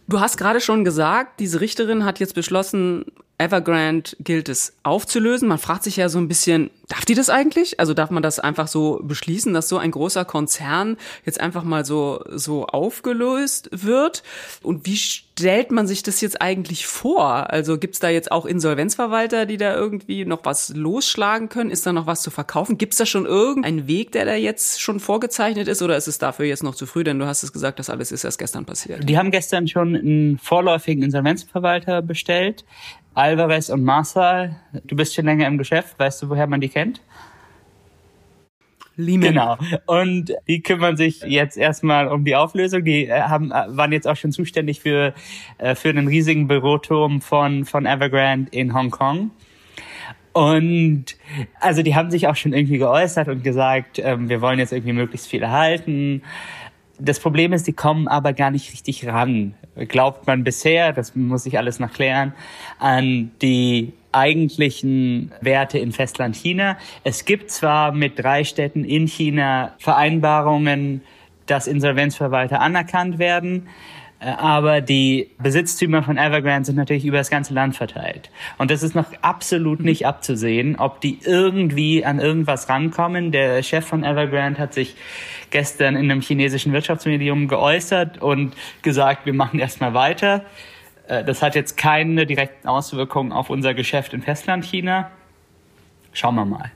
Du 0.09 0.21
hast 0.21 0.37
gerade 0.37 0.61
schon 0.61 0.85
gesagt, 0.85 1.41
diese 1.41 1.61
Richterin 1.61 2.05
hat 2.05 2.21
jetzt 2.21 2.35
beschlossen, 2.35 3.05
Evergrande 3.37 4.11
gilt 4.21 4.49
es 4.49 4.77
aufzulösen. 4.85 5.49
Man 5.49 5.59
fragt 5.59 5.83
sich 5.83 5.97
ja 5.97 6.09
so 6.09 6.19
ein 6.19 6.29
bisschen, 6.29 6.71
darf 6.89 7.05
die 7.05 7.15
das 7.15 7.31
eigentlich? 7.31 7.81
Also 7.81 7.93
darf 7.93 8.11
man 8.11 8.23
das 8.23 8.39
einfach 8.39 8.69
so 8.69 9.01
beschließen, 9.03 9.53
dass 9.53 9.69
so 9.69 9.79
ein 9.79 9.91
großer 9.91 10.25
Konzern 10.25 10.97
jetzt 11.25 11.41
einfach 11.41 11.65
mal 11.65 11.85
so, 11.85 12.23
so 12.31 12.67
aufgelöst 12.67 13.71
wird? 13.73 14.23
Und 14.63 14.87
wie 14.87 14.97
stellt 14.97 15.73
man 15.73 15.89
sich 15.89 16.05
das 16.05 16.21
jetzt 16.21 16.41
eigentlich 16.41 16.87
vor? 16.87 17.51
Also 17.51 17.77
gibt's 17.77 17.99
da 17.99 18.09
jetzt 18.09 18.31
auch 18.31 18.47
Insolvenzverwalter, 18.47 19.47
die 19.47 19.57
da 19.57 19.75
irgendwie 19.75 20.25
noch 20.25 20.45
was 20.45 20.69
losschlagen 20.69 21.49
können? 21.49 21.71
Ist 21.71 21.87
da 21.87 21.93
noch 21.93 22.07
was 22.07 22.23
zu 22.23 22.31
verkaufen? 22.31 22.79
Gibt's 22.79 22.99
da 22.99 23.07
schon 23.07 23.27
irgendeinen 23.27 23.89
Weg, 23.89 24.13
der 24.13 24.27
da 24.27 24.35
jetzt 24.35 24.81
schon 24.81 25.01
vorgezeichnet 25.01 25.67
ist? 25.67 25.83
Oder 25.83 25.97
ist 25.97 26.07
es 26.07 26.19
dafür 26.19 26.47
jetzt 26.47 26.63
noch 26.63 26.77
zu 26.77 26.87
früh? 26.87 27.03
Denn 27.03 27.19
du 27.19 27.27
hast 27.27 27.43
es 27.43 27.53
gesagt, 27.53 27.81
das 27.81 27.91
alles 27.91 28.13
ist 28.13 28.23
erst 28.23 28.39
gestern 28.39 28.65
passiert. 28.65 29.09
Die 29.09 29.19
haben 29.19 29.33
gestern 29.33 29.67
schon 29.67 29.97
einen 29.97 30.39
vorläufigen 30.39 31.03
Insolvenzverwalter 31.03 32.01
bestellt. 32.01 32.65
Alvarez 33.15 33.71
und 33.71 33.85
Marsal, 33.85 34.57
du 34.85 34.97
bist 34.97 35.15
schon 35.15 35.25
länger 35.25 35.47
im 35.47 35.59
Geschäft, 35.59 35.99
weißt 35.99 36.23
du, 36.23 36.31
woher 36.31 36.47
man 36.47 36.61
die 36.61 36.69
kennt? 36.69 37.01
Lehman. 38.97 39.29
Genau. 39.29 39.59
Und 39.87 40.33
die 40.47 40.63
kümmern 40.63 40.97
sich 40.97 41.23
jetzt 41.23 41.57
erstmal 41.57 42.09
um 42.09 42.25
die 42.25 42.37
Auflösung. 42.37 42.85
Die 42.85 43.07
äh, 43.07 43.23
haben, 43.23 43.51
äh, 43.51 43.65
waren 43.77 43.93
jetzt 43.93 44.07
auch 44.07 44.17
schon 44.17 44.33
zuständig 44.33 44.81
für, 44.81 45.15
äh, 45.59 45.75
für 45.75 45.89
einen 45.89 46.07
riesigen 46.07 46.47
Büroturm 46.47 47.21
von, 47.21 47.65
von 47.65 47.87
Evergrande 47.87 48.51
in 48.53 48.75
Hongkong. 48.75 49.31
Und 50.33 51.17
also 51.61 51.83
die 51.83 51.95
haben 51.95 52.11
sich 52.11 52.27
auch 52.27 52.37
schon 52.37 52.53
irgendwie 52.53 52.79
geäußert 52.79 53.29
und 53.29 53.45
gesagt, 53.45 54.01
ähm, 54.01 54.29
wir 54.29 54.41
wollen 54.41 54.59
jetzt 54.59 54.73
irgendwie 54.73 54.93
möglichst 54.93 55.29
viel 55.29 55.43
erhalten. 55.43 56.23
Das 56.99 57.19
Problem 57.19 57.53
ist, 57.53 57.67
die 57.67 57.73
kommen 57.73 58.07
aber 58.07 58.33
gar 58.33 58.51
nicht 58.51 58.73
richtig 58.73 59.07
ran, 59.07 59.55
glaubt 59.89 60.27
man 60.27 60.45
bisher, 60.45 60.93
das 60.93 61.17
muss 61.17 61.45
ich 61.45 61.59
alles 61.59 61.81
noch 61.81 61.93
klären, 61.93 62.35
an 62.79 63.33
die 63.43 63.93
eigentlichen 64.13 65.33
Werte 65.41 65.79
in 65.79 65.91
Festland 65.91 66.37
China. 66.37 66.79
Es 67.03 67.25
gibt 67.25 67.51
zwar 67.51 67.93
mit 67.93 68.23
drei 68.23 68.45
Städten 68.45 68.85
in 68.85 69.09
China 69.09 69.73
Vereinbarungen, 69.79 71.03
dass 71.47 71.67
Insolvenzverwalter 71.67 72.61
anerkannt 72.61 73.19
werden, 73.19 73.69
äh, 74.21 74.27
aber 74.27 74.81
die 74.81 75.31
Besitztümer 75.39 76.03
von 76.03 76.17
Evergrande 76.17 76.67
sind 76.67 76.77
natürlich 76.77 77.05
über 77.05 77.19
das 77.19 77.29
ganze 77.29 77.55
Land 77.55 77.77
verteilt. 77.77 78.31
Und 78.57 78.71
das 78.71 78.83
ist 78.83 78.95
noch 78.95 79.07
absolut 79.21 79.81
nicht 79.81 80.07
abzusehen, 80.07 80.77
ob 80.77 81.01
die 81.01 81.19
irgendwie 81.25 82.05
an 82.05 82.21
irgendwas 82.21 82.69
rankommen. 82.69 83.33
Der 83.33 83.63
Chef 83.63 83.85
von 83.85 84.05
Evergrande 84.05 84.61
hat 84.61 84.75
sich 84.75 84.95
gestern 85.55 85.95
in 85.95 86.11
einem 86.11 86.21
chinesischen 86.21 86.73
Wirtschaftsmedium 86.73 87.47
geäußert 87.47 88.21
und 88.21 88.55
gesagt, 88.83 89.25
wir 89.25 89.35
machen 89.35 89.61
erstmal 89.61 89.95
weiter. 89.95 90.45
Äh, 91.07 91.23
das 91.23 91.43
hat 91.43 91.55
jetzt 91.55 91.77
keine 91.77 92.27
direkten 92.27 92.67
Auswirkungen 92.67 93.31
auf 93.31 93.51
unser 93.51 93.73
Geschäft 93.73 94.15
in 94.15 94.21
Festlandchina. 94.21 95.13
Schauen 96.13 96.35
wir 96.35 96.45
mal. 96.45 96.73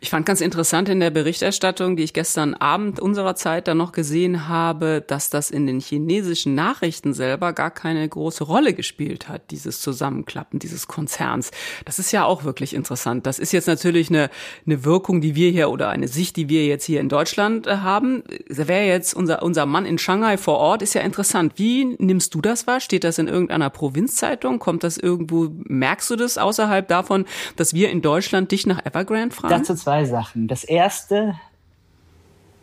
Ich 0.00 0.10
fand 0.10 0.26
ganz 0.26 0.40
interessant 0.40 0.88
in 0.88 1.00
der 1.00 1.10
Berichterstattung, 1.10 1.96
die 1.96 2.04
ich 2.04 2.12
gestern 2.12 2.54
Abend 2.54 3.00
unserer 3.00 3.34
Zeit 3.34 3.68
dann 3.68 3.78
noch 3.78 3.92
gesehen 3.92 4.48
habe, 4.48 5.02
dass 5.06 5.30
das 5.30 5.50
in 5.50 5.66
den 5.66 5.80
chinesischen 5.80 6.54
Nachrichten 6.54 7.14
selber 7.14 7.52
gar 7.52 7.70
keine 7.70 8.08
große 8.08 8.44
Rolle 8.44 8.74
gespielt 8.74 9.28
hat, 9.28 9.50
dieses 9.50 9.80
Zusammenklappen 9.80 10.58
dieses 10.58 10.88
Konzerns. 10.88 11.50
Das 11.84 11.98
ist 11.98 12.12
ja 12.12 12.24
auch 12.24 12.44
wirklich 12.44 12.74
interessant. 12.74 13.26
Das 13.26 13.38
ist 13.38 13.52
jetzt 13.52 13.66
natürlich 13.66 14.08
eine, 14.10 14.30
eine 14.66 14.84
Wirkung, 14.84 15.20
die 15.20 15.34
wir 15.34 15.50
hier 15.50 15.70
oder 15.70 15.88
eine 15.88 16.08
Sicht, 16.08 16.36
die 16.36 16.48
wir 16.48 16.66
jetzt 16.66 16.84
hier 16.84 17.00
in 17.00 17.08
Deutschland 17.08 17.66
äh, 17.66 17.78
haben. 17.78 18.22
Wäre 18.46 18.86
jetzt 18.86 19.14
unser, 19.14 19.42
unser 19.42 19.66
Mann 19.66 19.86
in 19.86 19.98
Shanghai 19.98 20.36
vor 20.36 20.58
Ort, 20.58 20.82
ist 20.82 20.94
ja 20.94 21.02
interessant. 21.02 21.54
Wie 21.56 21.96
nimmst 21.98 22.34
du 22.34 22.40
das 22.40 22.66
wahr? 22.66 22.80
Steht 22.80 23.04
das 23.04 23.18
in 23.18 23.28
irgendeiner 23.28 23.70
Provinzzeitung? 23.70 24.58
Kommt 24.58 24.84
das 24.84 24.98
irgendwo, 24.98 25.48
merkst 25.64 26.10
du 26.10 26.16
das 26.16 26.38
außerhalb 26.38 26.86
davon, 26.88 27.24
dass 27.56 27.74
wir 27.74 27.90
in 27.90 28.02
Deutschland 28.02 28.52
dich 28.52 28.66
nach 28.66 28.84
Evergrande 28.84 29.34
fragen? 29.34 29.54
Zwei 29.78 30.04
Sachen. 30.04 30.48
Das 30.48 30.64
erste, 30.64 31.34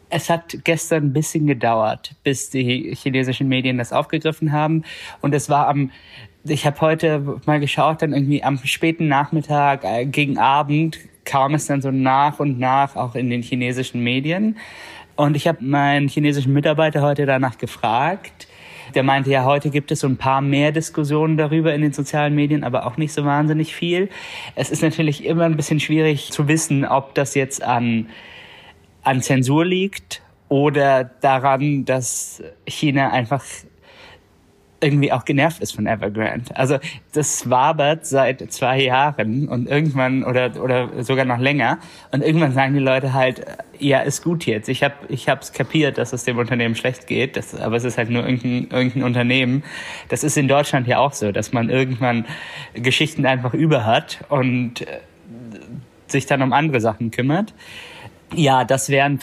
es 0.10 0.30
hat 0.30 0.58
gestern 0.64 1.06
ein 1.06 1.14
bisschen 1.14 1.48
gedauert, 1.48 2.16
bis 2.24 2.50
die 2.50 2.96
chinesischen 2.96 3.48
Medien 3.48 3.78
das 3.78 3.94
aufgegriffen 3.94 4.52
haben. 4.52 4.84
Und 5.22 5.34
es 5.34 5.50
war 5.50 5.68
am, 5.68 5.92
ich 6.44 6.66
habe 6.66 6.80
heute 6.82 7.40
mal 7.46 7.60
geschaut, 7.60 8.02
dann 8.02 8.14
irgendwie 8.14 8.44
am 8.44 8.58
späten 8.58 9.08
Nachmittag, 9.08 9.84
äh, 9.84 10.06
gegen 10.06 10.38
Abend 10.38 11.00
kam 11.26 11.56
es 11.56 11.66
dann 11.66 11.82
so 11.82 11.92
nach 11.92 12.40
und 12.40 12.60
nach 12.60 12.96
auch 12.96 13.16
in 13.16 13.30
den 13.30 13.42
chinesischen 13.42 14.04
Medien. 14.04 14.58
Und 15.16 15.36
ich 15.36 15.48
habe 15.48 15.64
meinen 15.64 16.08
chinesischen 16.08 16.54
Mitarbeiter 16.54 17.02
heute 17.02 17.26
danach 17.26 17.58
gefragt, 17.58 18.45
der 18.94 19.04
meinte, 19.04 19.30
ja, 19.30 19.46
heute 19.46 19.70
gibt 19.70 19.92
es 19.92 20.02
so 20.02 20.08
ein 20.08 20.18
paar 20.18 20.42
mehr 20.42 20.72
Diskussionen 20.72 21.38
darüber 21.38 21.74
in 21.74 21.82
den 21.82 21.94
sozialen 21.94 22.36
Medien, 22.36 22.64
aber 22.64 22.86
auch 22.86 22.98
nicht 22.98 23.14
so 23.14 23.26
wahnsinnig 23.26 23.76
viel. 23.76 24.10
Es 24.56 24.70
ist 24.70 24.82
natürlich 24.82 25.26
immer 25.26 25.44
ein 25.46 25.58
bisschen 25.58 25.80
schwierig 25.80 26.32
zu 26.32 26.48
wissen, 26.48 26.86
ob 26.86 27.16
das 27.16 27.36
jetzt 27.36 27.64
an, 27.64 28.10
an 29.04 29.22
Zensur 29.22 29.66
liegt 29.66 30.22
oder 30.50 31.04
daran, 31.04 31.86
dass 31.86 32.44
China 32.68 33.12
einfach 33.12 33.44
irgendwie 34.86 35.12
auch 35.12 35.26
genervt 35.26 35.62
ist 35.62 35.76
von 35.76 35.88
Evergrande. 35.88 36.56
Also 36.56 36.78
das 37.14 37.50
wabert 37.50 38.06
seit 38.06 38.52
zwei 38.52 38.82
Jahren 38.84 39.50
und 39.50 39.68
irgendwann 39.68 40.24
oder 40.24 40.52
oder 40.62 41.04
sogar 41.04 41.26
noch 41.26 41.40
länger 41.40 41.80
und 42.12 42.22
irgendwann 42.22 42.52
sagen 42.54 42.74
die 42.76 42.80
Leute 42.80 43.14
halt, 43.14 43.46
ja 43.80 44.00
ist 44.02 44.24
gut 44.24 44.46
jetzt. 44.46 44.70
Ich 44.70 44.84
habe 44.84 44.94
ich 45.10 45.28
hab's 45.28 45.52
kapiert, 45.54 45.98
dass 45.98 46.14
es 46.14 46.24
dem 46.24 46.38
Unternehmen 46.38 46.76
schlecht 46.76 47.08
geht, 47.08 47.36
das, 47.36 47.56
aber 47.56 47.76
es 47.76 47.84
ist 47.84 47.98
halt 47.98 48.10
nur 48.10 48.24
irgendein, 48.28 48.68
irgendein 48.72 49.04
Unternehmen. 49.04 49.64
Das 50.10 50.24
ist 50.24 50.38
in 50.38 50.48
Deutschland 50.48 50.88
ja 50.88 51.00
auch 51.00 51.14
so, 51.14 51.32
dass 51.32 51.52
man 51.52 51.70
irgendwann 51.70 52.26
Geschichten 52.74 53.26
einfach 53.26 53.54
über 53.54 53.86
hat 53.86 54.24
und 54.30 54.82
äh, 54.82 55.00
sich 56.08 56.28
dann 56.28 56.42
um 56.42 56.54
andere 56.54 56.80
Sachen 56.80 57.10
kümmert. 57.12 57.54
Ja, 58.34 58.64
das 58.64 58.90
wären 58.90 59.20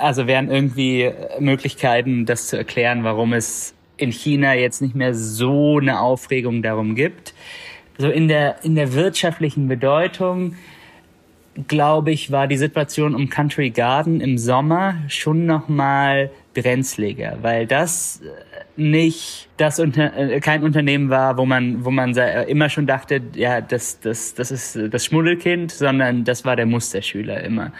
also 0.00 0.26
wären 0.26 0.50
irgendwie 0.50 1.10
Möglichkeiten, 1.38 2.26
das 2.26 2.48
zu 2.48 2.56
erklären, 2.56 3.04
warum 3.04 3.32
es 3.32 3.74
in 4.02 4.12
China 4.12 4.54
jetzt 4.54 4.82
nicht 4.82 4.94
mehr 4.94 5.14
so 5.14 5.78
eine 5.78 6.00
Aufregung 6.00 6.62
darum 6.62 6.94
gibt. 6.94 7.34
So 7.98 8.08
in 8.08 8.28
der, 8.28 8.64
in 8.64 8.74
der 8.74 8.94
wirtschaftlichen 8.94 9.68
Bedeutung, 9.68 10.56
glaube 11.68 12.10
ich, 12.10 12.30
war 12.30 12.48
die 12.48 12.56
Situation 12.56 13.14
um 13.14 13.28
Country 13.28 13.70
Garden 13.70 14.20
im 14.20 14.38
Sommer 14.38 14.96
schon 15.08 15.46
nochmal 15.46 16.30
brenzliger, 16.54 17.38
weil 17.42 17.66
das 17.66 18.22
äh, 18.22 18.80
nicht 18.80 19.48
das 19.56 19.78
unter, 19.78 20.16
äh, 20.16 20.40
kein 20.40 20.62
Unternehmen 20.62 21.10
war, 21.10 21.36
wo 21.36 21.44
man 21.44 21.84
wo 21.84 21.90
man 21.90 22.14
immer 22.14 22.68
schon 22.68 22.86
dachte, 22.86 23.20
ja, 23.34 23.60
das 23.60 24.00
das 24.00 24.34
das 24.34 24.50
ist 24.50 24.78
das 24.90 25.04
Schmuddelkind, 25.04 25.70
sondern 25.70 26.24
das 26.24 26.44
war 26.44 26.56
der 26.56 26.66
Musterschüler 26.66 27.42
immer. 27.42 27.72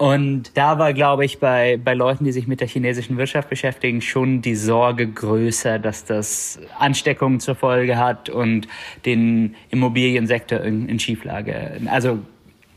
Und 0.00 0.56
da 0.56 0.78
war, 0.78 0.94
glaube 0.94 1.26
ich, 1.26 1.40
bei, 1.40 1.76
bei 1.76 1.92
Leuten, 1.92 2.24
die 2.24 2.32
sich 2.32 2.46
mit 2.46 2.62
der 2.62 2.68
chinesischen 2.68 3.18
Wirtschaft 3.18 3.50
beschäftigen, 3.50 4.00
schon 4.00 4.40
die 4.40 4.54
Sorge 4.54 5.06
größer, 5.06 5.78
dass 5.78 6.06
das 6.06 6.58
Ansteckungen 6.78 7.38
zur 7.38 7.54
Folge 7.54 7.98
hat 7.98 8.30
und 8.30 8.66
den 9.04 9.56
Immobiliensektor 9.68 10.60
in, 10.60 10.88
in 10.88 10.98
Schieflage, 10.98 11.78
also 11.84 12.18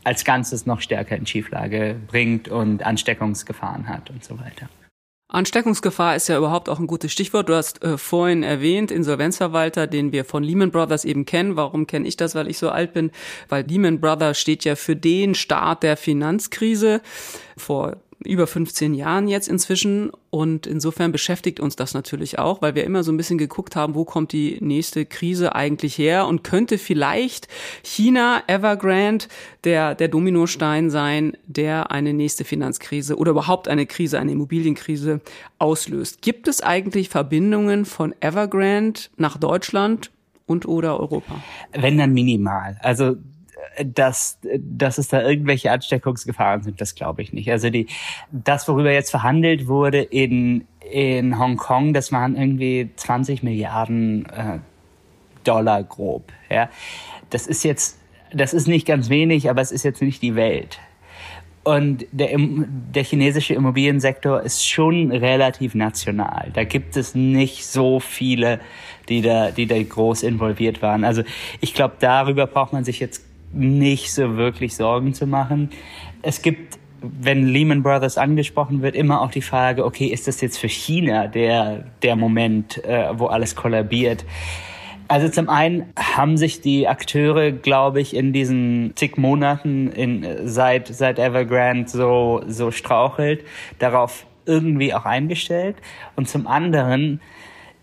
als 0.04 0.26
Ganzes 0.26 0.66
noch 0.66 0.82
stärker 0.82 1.16
in 1.16 1.24
Schieflage 1.24 1.96
bringt 2.08 2.48
und 2.48 2.84
Ansteckungsgefahren 2.84 3.88
hat 3.88 4.10
und 4.10 4.22
so 4.22 4.38
weiter. 4.38 4.68
Ansteckungsgefahr 5.34 6.16
ist 6.16 6.28
ja 6.28 6.38
überhaupt 6.38 6.68
auch 6.68 6.78
ein 6.78 6.86
gutes 6.86 7.12
Stichwort. 7.12 7.48
Du 7.48 7.54
hast 7.54 7.82
äh, 7.82 7.98
vorhin 7.98 8.42
erwähnt, 8.42 8.90
Insolvenzverwalter, 8.90 9.86
den 9.86 10.12
wir 10.12 10.24
von 10.24 10.42
Lehman 10.42 10.70
Brothers 10.70 11.04
eben 11.04 11.26
kennen. 11.26 11.56
Warum 11.56 11.86
kenne 11.86 12.06
ich 12.06 12.16
das? 12.16 12.34
Weil 12.34 12.48
ich 12.48 12.58
so 12.58 12.70
alt 12.70 12.92
bin. 12.92 13.10
Weil 13.48 13.64
Lehman 13.66 14.00
Brothers 14.00 14.38
steht 14.38 14.64
ja 14.64 14.76
für 14.76 14.96
den 14.96 15.34
Start 15.34 15.82
der 15.82 15.96
Finanzkrise 15.96 17.00
vor 17.56 17.96
über 18.26 18.46
15 18.46 18.94
Jahren 18.94 19.28
jetzt 19.28 19.48
inzwischen 19.48 20.10
und 20.30 20.66
insofern 20.66 21.12
beschäftigt 21.12 21.60
uns 21.60 21.76
das 21.76 21.94
natürlich 21.94 22.38
auch, 22.38 22.62
weil 22.62 22.74
wir 22.74 22.84
immer 22.84 23.04
so 23.04 23.12
ein 23.12 23.16
bisschen 23.16 23.38
geguckt 23.38 23.76
haben, 23.76 23.94
wo 23.94 24.04
kommt 24.04 24.32
die 24.32 24.58
nächste 24.60 25.06
Krise 25.06 25.54
eigentlich 25.54 25.96
her 25.98 26.26
und 26.26 26.42
könnte 26.42 26.78
vielleicht 26.78 27.48
China, 27.82 28.42
Evergrande, 28.46 29.26
der, 29.64 29.94
der 29.94 30.08
Dominostein 30.08 30.90
sein, 30.90 31.36
der 31.46 31.90
eine 31.90 32.12
nächste 32.12 32.44
Finanzkrise 32.44 33.16
oder 33.16 33.30
überhaupt 33.30 33.68
eine 33.68 33.86
Krise, 33.86 34.18
eine 34.18 34.32
Immobilienkrise 34.32 35.20
auslöst. 35.58 36.22
Gibt 36.22 36.48
es 36.48 36.60
eigentlich 36.60 37.08
Verbindungen 37.08 37.84
von 37.84 38.14
Evergrande 38.20 39.00
nach 39.16 39.36
Deutschland 39.36 40.10
und 40.46 40.66
oder 40.66 40.98
Europa? 40.98 41.42
Wenn 41.72 41.98
dann 41.98 42.12
minimal. 42.12 42.78
Also 42.82 43.16
dass, 43.84 44.38
dass 44.58 44.98
es 44.98 45.08
da 45.08 45.22
irgendwelche 45.22 45.70
Ansteckungsgefahren 45.70 46.62
sind, 46.62 46.80
das 46.80 46.94
glaube 46.94 47.22
ich 47.22 47.32
nicht. 47.32 47.50
Also 47.50 47.70
die, 47.70 47.86
das, 48.32 48.68
worüber 48.68 48.92
jetzt 48.92 49.10
verhandelt 49.10 49.66
wurde 49.66 50.02
in, 50.02 50.66
in 50.90 51.38
Hongkong, 51.38 51.94
das 51.94 52.12
waren 52.12 52.36
irgendwie 52.36 52.90
20 52.96 53.42
Milliarden 53.42 54.26
äh, 54.26 54.58
Dollar 55.44 55.82
grob. 55.82 56.32
Ja, 56.50 56.68
das 57.30 57.46
ist 57.46 57.64
jetzt, 57.64 57.98
das 58.32 58.54
ist 58.54 58.66
nicht 58.66 58.86
ganz 58.86 59.08
wenig, 59.08 59.50
aber 59.50 59.60
es 59.60 59.72
ist 59.72 59.84
jetzt 59.84 60.02
nicht 60.02 60.22
die 60.22 60.34
Welt. 60.34 60.78
Und 61.64 62.04
der, 62.12 62.28
der 62.36 63.04
chinesische 63.04 63.54
Immobiliensektor 63.54 64.42
ist 64.42 64.68
schon 64.68 65.10
relativ 65.10 65.74
national. 65.74 66.50
Da 66.52 66.64
gibt 66.64 66.94
es 66.94 67.14
nicht 67.14 67.64
so 67.66 68.00
viele, 68.00 68.60
die 69.08 69.22
da, 69.22 69.50
die 69.50 69.66
da 69.66 69.82
groß 69.82 70.24
involviert 70.24 70.82
waren. 70.82 71.04
Also 71.04 71.22
ich 71.62 71.72
glaube, 71.72 71.94
darüber 72.00 72.46
braucht 72.46 72.74
man 72.74 72.84
sich 72.84 73.00
jetzt 73.00 73.24
nicht 73.54 74.12
so 74.12 74.36
wirklich 74.36 74.76
Sorgen 74.76 75.14
zu 75.14 75.26
machen. 75.26 75.70
Es 76.22 76.42
gibt 76.42 76.78
wenn 77.20 77.46
Lehman 77.46 77.82
Brothers 77.82 78.16
angesprochen 78.16 78.82
wird, 78.82 78.96
immer 78.96 79.20
auch 79.20 79.30
die 79.30 79.42
Frage, 79.42 79.84
okay, 79.84 80.06
ist 80.06 80.26
das 80.26 80.40
jetzt 80.40 80.58
für 80.58 80.68
China 80.68 81.26
der, 81.26 81.84
der 82.02 82.16
Moment, 82.16 82.82
äh, 82.84 83.10
wo 83.18 83.26
alles 83.26 83.54
kollabiert? 83.54 84.24
Also 85.06 85.28
zum 85.28 85.50
einen 85.50 85.92
haben 85.98 86.38
sich 86.38 86.62
die 86.62 86.88
Akteure, 86.88 87.52
glaube 87.52 88.00
ich, 88.00 88.16
in 88.16 88.32
diesen 88.32 88.92
zig 88.96 89.18
Monaten 89.18 89.88
in, 89.88 90.26
seit, 90.48 90.88
seit 90.88 91.18
Evergrande 91.18 91.90
so, 91.90 92.42
so 92.46 92.70
strauchelt, 92.70 93.44
darauf 93.78 94.26
irgendwie 94.46 94.94
auch 94.94 95.04
eingestellt. 95.04 95.76
Und 96.16 96.28
zum 96.28 96.46
anderen 96.46 97.20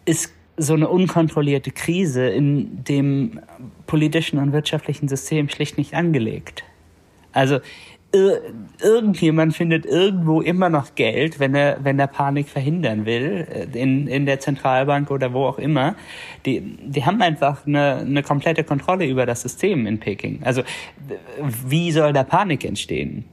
ist 0.05 0.33
so 0.57 0.73
eine 0.73 0.89
unkontrollierte 0.89 1.71
Krise 1.71 2.27
in 2.27 2.83
dem 2.83 3.39
politischen 3.91 4.39
und 4.39 4.53
wirtschaftlichen 4.53 5.09
System 5.09 5.49
schlicht 5.49 5.77
nicht 5.77 5.95
angelegt. 5.95 6.63
Also 7.33 7.59
ir 8.13 8.41
irgendjemand 8.81 9.53
findet 9.53 9.85
irgendwo 9.85 10.39
immer 10.39 10.69
noch 10.69 10.95
Geld, 10.95 11.41
wenn 11.41 11.53
er, 11.55 11.77
wenn 11.83 11.99
er 11.99 12.07
Panik 12.07 12.47
verhindern 12.47 13.05
will, 13.05 13.45
äh, 13.51 13.77
in, 13.77 14.07
in 14.07 14.25
der 14.25 14.39
Zentralbank 14.39 15.11
oder 15.11 15.33
wo 15.33 15.45
auch 15.45 15.59
immer. 15.59 15.95
Die, 16.45 16.61
die 16.61 17.05
haben 17.05 17.21
einfach 17.21 17.67
eine, 17.67 17.97
eine 17.97 18.23
komplette 18.23 18.63
Kontrolle 18.63 19.05
über 19.05 19.25
das 19.25 19.41
System 19.41 19.85
in 19.85 19.99
Peking. 19.99 20.39
Also 20.45 20.61
wie 21.67 21.91
soll 21.91 22.13
da 22.13 22.23
Panik 22.23 22.63
entstehen? 22.63 23.25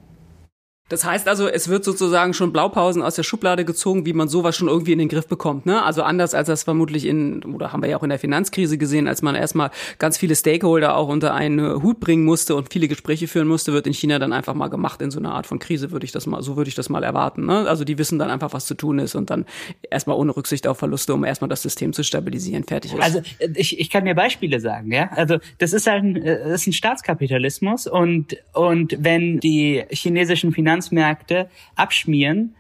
Das 0.89 1.05
heißt 1.05 1.29
also, 1.29 1.49
es 1.49 1.69
wird 1.69 1.85
sozusagen 1.85 2.33
schon 2.33 2.53
Blaupausen 2.53 3.03
aus 3.03 3.15
der 3.15 3.23
Schublade 3.23 3.65
gezogen, 3.65 4.07
wie 4.07 4.13
man 4.13 4.29
sowas 4.29 4.57
schon 4.57 4.69
irgendwie 4.69 4.93
in 4.93 4.99
den 4.99 5.09
Griff 5.09 5.27
bekommt. 5.27 5.67
Ne? 5.67 5.83
Also 5.83 6.03
anders 6.03 6.35
als 6.35 6.47
das 6.47 6.63
vermutlich 6.63 7.05
in, 7.05 7.45
oder 7.45 7.73
haben 7.73 7.83
wir 7.83 7.91
ja 7.91 7.99
auch 7.99 8.03
in 8.03 8.09
der 8.09 8.19
Finanzkrise 8.19 8.79
gesehen, 8.79 9.07
als 9.07 9.21
man 9.21 9.35
erstmal 9.35 9.71
ganz 9.99 10.17
viele 10.17 10.35
Stakeholder 10.35 10.97
auch 10.97 11.09
unter 11.09 11.35
einen 11.35 11.83
Hut 11.83 12.01
bringen 12.01 12.25
musste 12.25 12.55
und 12.55 12.73
viele 12.73 12.89
Gespräche 12.89 13.29
führen 13.29 13.49
musste, 13.49 13.73
wird 13.73 13.87
in 13.87 13.93
China 13.93 14.19
dann 14.19 14.33
einfach 14.33 14.55
mal 14.55 14.69
gemacht 14.69 15.03
in 15.03 15.11
so 15.11 15.19
einer 15.19 15.35
Art 15.35 15.47
von 15.47 15.59
Krise, 15.59 15.91
würde 15.91 16.07
ich 16.07 16.13
das 16.13 16.27
mal, 16.27 16.43
so 16.43 16.57
würde 16.57 16.69
ich 16.69 16.75
das 16.75 16.89
mal 16.89 17.03
erwarten. 17.03 17.45
Ne? 17.45 17.69
Also 17.69 17.85
die 17.85 17.99
wissen 17.99 18.19
dann 18.19 18.31
einfach, 18.31 18.53
was 18.55 18.65
zu 18.65 18.75
tun 18.75 18.99
ist 18.99 19.15
und 19.15 19.31
dann 19.31 19.45
erstmal 19.91 20.17
ohne 20.17 20.35
Rücksicht 20.35 20.67
auf 20.67 20.79
Verluste, 20.79 21.13
um 21.13 21.25
erstmal 21.25 21.49
das 21.49 21.63
System 21.63 21.93
zu 21.93 22.03
stabilisieren, 22.03 22.65
fertig 22.65 22.95
ist. 22.95 23.03
Also 23.03 23.21
ich, 23.55 23.79
ich 23.79 23.91
kann 23.91 24.05
mir 24.05 24.15
Beispiele 24.15 24.61
sagen, 24.61 24.91
ja. 24.93 25.11
Also 25.13 25.39
das 25.59 25.73
ist 25.73 25.87
ein, 25.87 26.15
das 26.15 26.63
ist 26.63 26.67
ein 26.69 26.73
Staatskapitalismus 26.73 27.87
und, 27.87 28.37
und 28.55 28.97
wenn 28.99 29.41
die 29.41 29.85
chinesischen 29.91 30.53
Finanz 30.53 30.78
Finanzmärkte 30.79 31.49
abschmieren, 31.77 32.55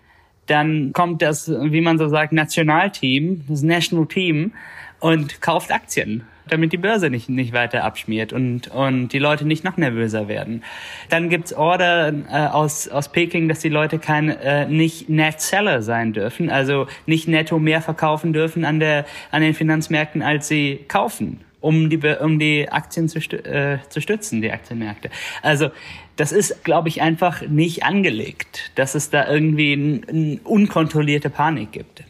dann 0.46 0.92
kommt 0.92 1.22
das, 1.22 1.48
wie 1.48 1.80
man 1.80 1.98
so 1.98 2.08
sagt, 2.08 2.32
Nationalteam, 2.32 3.44
das 3.48 3.62
National 3.62 4.06
Team 4.06 4.52
und 4.98 5.42
kauft 5.42 5.70
Aktien, 5.70 6.22
damit 6.48 6.72
die 6.72 6.78
Börse 6.78 7.10
nicht, 7.10 7.28
nicht 7.28 7.52
weiter 7.52 7.84
abschmiert 7.84 8.32
und, 8.32 8.68
und 8.68 9.08
die 9.08 9.18
Leute 9.18 9.46
nicht 9.46 9.62
noch 9.62 9.76
nervöser 9.76 10.26
werden. 10.26 10.64
Dann 11.10 11.28
gibt's 11.28 11.52
Order 11.52 12.08
äh, 12.08 12.46
aus, 12.46 12.88
aus 12.88 13.12
Peking, 13.12 13.48
dass 13.48 13.60
die 13.60 13.68
Leute 13.68 13.98
kein, 13.98 14.30
äh, 14.30 14.66
nicht 14.66 15.10
Net 15.10 15.40
Seller 15.40 15.82
sein 15.82 16.14
dürfen, 16.14 16.48
also 16.48 16.87
nicht 17.04 17.28
netto 17.28 17.58
mehr 17.58 17.82
verkaufen 17.82 18.32
dürfen 18.32 18.64
an, 18.64 18.80
der, 18.80 19.04
an 19.30 19.42
den 19.42 19.52
Finanzmärkten, 19.52 20.22
als 20.22 20.48
sie 20.48 20.84
kaufen 20.88 21.40
um 21.61 21.91
die, 21.91 21.99
um 22.21 22.38
die 22.38 22.69
Aktien 22.69 23.09
zu, 23.09 23.19
äh, 23.19 23.79
zu 23.88 24.00
stützen, 24.00 24.43
die 24.43 24.53
Aktienmärkte. 24.53 25.11
Also 25.43 25.71
das 26.17 26.33
ist, 26.33 26.65
glaube 26.65 26.88
ich, 26.88 27.00
einfach 27.03 27.43
nicht 27.43 27.85
angelegt, 27.85 28.73
dass 28.75 28.95
es 28.95 29.11
da 29.11 29.29
irgendwie 29.29 30.03
eine 30.09 30.41
unkontrollierte 30.45 31.31
Panik 31.31 31.73
gibt. 31.73 32.05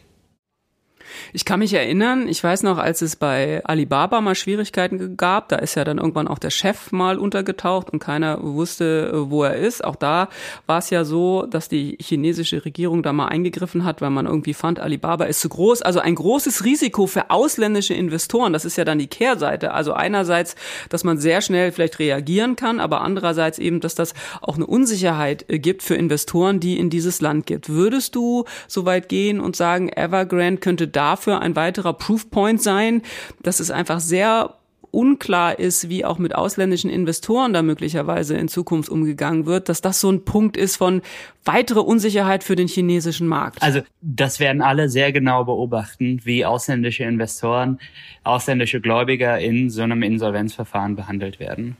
Ich 1.32 1.44
kann 1.44 1.60
mich 1.60 1.74
erinnern, 1.74 2.28
ich 2.28 2.42
weiß 2.42 2.62
noch, 2.62 2.78
als 2.78 3.02
es 3.02 3.16
bei 3.16 3.64
Alibaba 3.64 4.20
mal 4.20 4.34
Schwierigkeiten 4.34 5.16
gab, 5.16 5.48
da 5.48 5.56
ist 5.56 5.74
ja 5.74 5.84
dann 5.84 5.98
irgendwann 5.98 6.28
auch 6.28 6.38
der 6.38 6.50
Chef 6.50 6.92
mal 6.92 7.18
untergetaucht 7.18 7.90
und 7.90 7.98
keiner 7.98 8.42
wusste, 8.42 9.30
wo 9.30 9.44
er 9.44 9.56
ist. 9.56 9.84
Auch 9.84 9.96
da 9.96 10.28
war 10.66 10.78
es 10.78 10.90
ja 10.90 11.04
so, 11.04 11.46
dass 11.46 11.68
die 11.68 11.98
chinesische 12.00 12.64
Regierung 12.64 13.02
da 13.02 13.12
mal 13.12 13.26
eingegriffen 13.26 13.84
hat, 13.84 14.00
weil 14.00 14.10
man 14.10 14.26
irgendwie 14.26 14.54
fand, 14.54 14.80
Alibaba 14.80 15.24
ist 15.24 15.40
zu 15.40 15.48
groß. 15.48 15.82
Also 15.82 16.00
ein 16.00 16.14
großes 16.14 16.64
Risiko 16.64 17.06
für 17.06 17.30
ausländische 17.30 17.94
Investoren. 17.94 18.52
Das 18.52 18.64
ist 18.64 18.76
ja 18.76 18.84
dann 18.84 18.98
die 18.98 19.06
Kehrseite. 19.06 19.72
Also 19.72 19.92
einerseits, 19.92 20.56
dass 20.88 21.04
man 21.04 21.18
sehr 21.18 21.40
schnell 21.40 21.72
vielleicht 21.72 21.98
reagieren 21.98 22.56
kann, 22.56 22.80
aber 22.80 23.00
andererseits 23.00 23.58
eben, 23.58 23.80
dass 23.80 23.94
das 23.94 24.14
auch 24.40 24.56
eine 24.56 24.66
Unsicherheit 24.66 25.44
äh, 25.48 25.58
gibt 25.58 25.82
für 25.82 25.94
Investoren, 25.94 26.60
die 26.60 26.78
in 26.78 26.90
dieses 26.90 27.20
Land 27.20 27.46
gibt. 27.46 27.68
Würdest 27.68 28.14
du 28.14 28.44
so 28.66 28.84
weit 28.84 29.08
gehen 29.08 29.40
und 29.40 29.56
sagen, 29.56 29.88
Evergrande 29.88 30.60
könnte 30.60 30.88
dafür 30.98 31.40
ein 31.40 31.54
weiterer 31.54 31.92
Proofpoint 31.92 32.60
sein, 32.60 33.02
dass 33.40 33.60
es 33.60 33.70
einfach 33.70 34.00
sehr 34.00 34.54
unklar 34.90 35.58
ist, 35.58 35.88
wie 35.88 36.04
auch 36.04 36.18
mit 36.18 36.34
ausländischen 36.34 36.90
Investoren 36.90 37.52
da 37.52 37.62
möglicherweise 37.62 38.36
in 38.36 38.48
Zukunft 38.48 38.88
umgegangen 38.88 39.46
wird, 39.46 39.68
dass 39.68 39.80
das 39.80 40.00
so 40.00 40.10
ein 40.10 40.24
Punkt 40.24 40.56
ist 40.56 40.76
von 40.76 41.02
weitere 41.44 41.80
Unsicherheit 41.80 42.42
für 42.42 42.56
den 42.56 42.68
chinesischen 42.68 43.28
Markt. 43.28 43.62
Also 43.62 43.82
das 44.00 44.40
werden 44.40 44.60
alle 44.60 44.88
sehr 44.88 45.12
genau 45.12 45.44
beobachten, 45.44 46.20
wie 46.24 46.44
ausländische 46.44 47.04
Investoren, 47.04 47.78
ausländische 48.24 48.80
Gläubiger 48.80 49.38
in 49.38 49.70
so 49.70 49.82
einem 49.82 50.02
Insolvenzverfahren 50.02 50.96
behandelt 50.96 51.38
werden. 51.38 51.76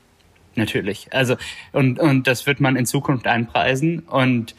Natürlich. 0.55 1.07
Also 1.11 1.35
und 1.71 1.99
und 1.99 2.27
das 2.27 2.45
wird 2.45 2.59
man 2.59 2.75
in 2.75 2.85
Zukunft 2.85 3.27
einpreisen 3.27 3.99
und 3.99 4.55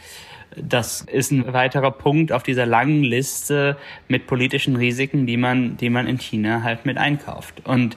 das 0.57 1.02
ist 1.02 1.30
ein 1.30 1.52
weiterer 1.52 1.90
Punkt 1.90 2.33
auf 2.33 2.42
dieser 2.42 2.66
langen 2.66 3.02
Liste 3.02 3.76
mit 4.09 4.26
politischen 4.26 4.76
Risiken, 4.76 5.26
die 5.26 5.37
man, 5.37 5.76
die 5.76 5.90
man 5.90 6.07
in 6.07 6.19
China 6.19 6.62
halt 6.62 6.87
mit 6.87 6.99
einkauft. 6.99 7.66
Und 7.66 7.97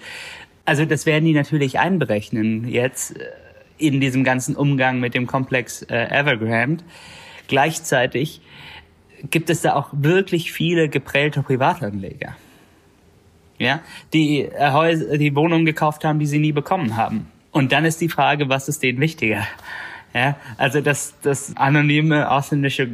also 0.65 0.85
das 0.85 1.05
werden 1.05 1.25
die 1.25 1.33
natürlich 1.33 1.79
einberechnen 1.79 2.67
jetzt 2.67 3.17
äh, 3.17 3.25
in 3.77 3.99
diesem 3.99 4.23
ganzen 4.23 4.55
Umgang 4.55 4.99
mit 4.99 5.13
dem 5.13 5.27
Komplex 5.27 5.81
äh, 5.83 6.07
Evergrande. 6.09 6.83
Gleichzeitig 7.47 8.41
gibt 9.29 9.49
es 9.49 9.61
da 9.61 9.73
auch 9.75 9.89
wirklich 9.91 10.51
viele 10.51 10.89
geprellte 10.89 11.41
Privatanleger, 11.43 12.35
ja, 13.57 13.81
die 14.13 14.41
äh, 14.41 14.71
Häuser, 14.71 15.17
die 15.17 15.35
Wohnungen 15.35 15.65
gekauft 15.65 16.05
haben, 16.05 16.19
die 16.19 16.27
sie 16.27 16.39
nie 16.39 16.51
bekommen 16.51 16.95
haben. 16.97 17.27
Und 17.51 17.71
dann 17.71 17.85
ist 17.85 17.99
die 18.01 18.09
Frage, 18.09 18.49
was 18.49 18.67
ist 18.67 18.83
denen 18.83 18.99
wichtiger? 18.99 19.45
Ja, 20.13 20.37
also 20.57 20.79
dass, 20.81 21.19
dass 21.21 21.57
anonyme 21.57 22.29
ausländische 22.29 22.87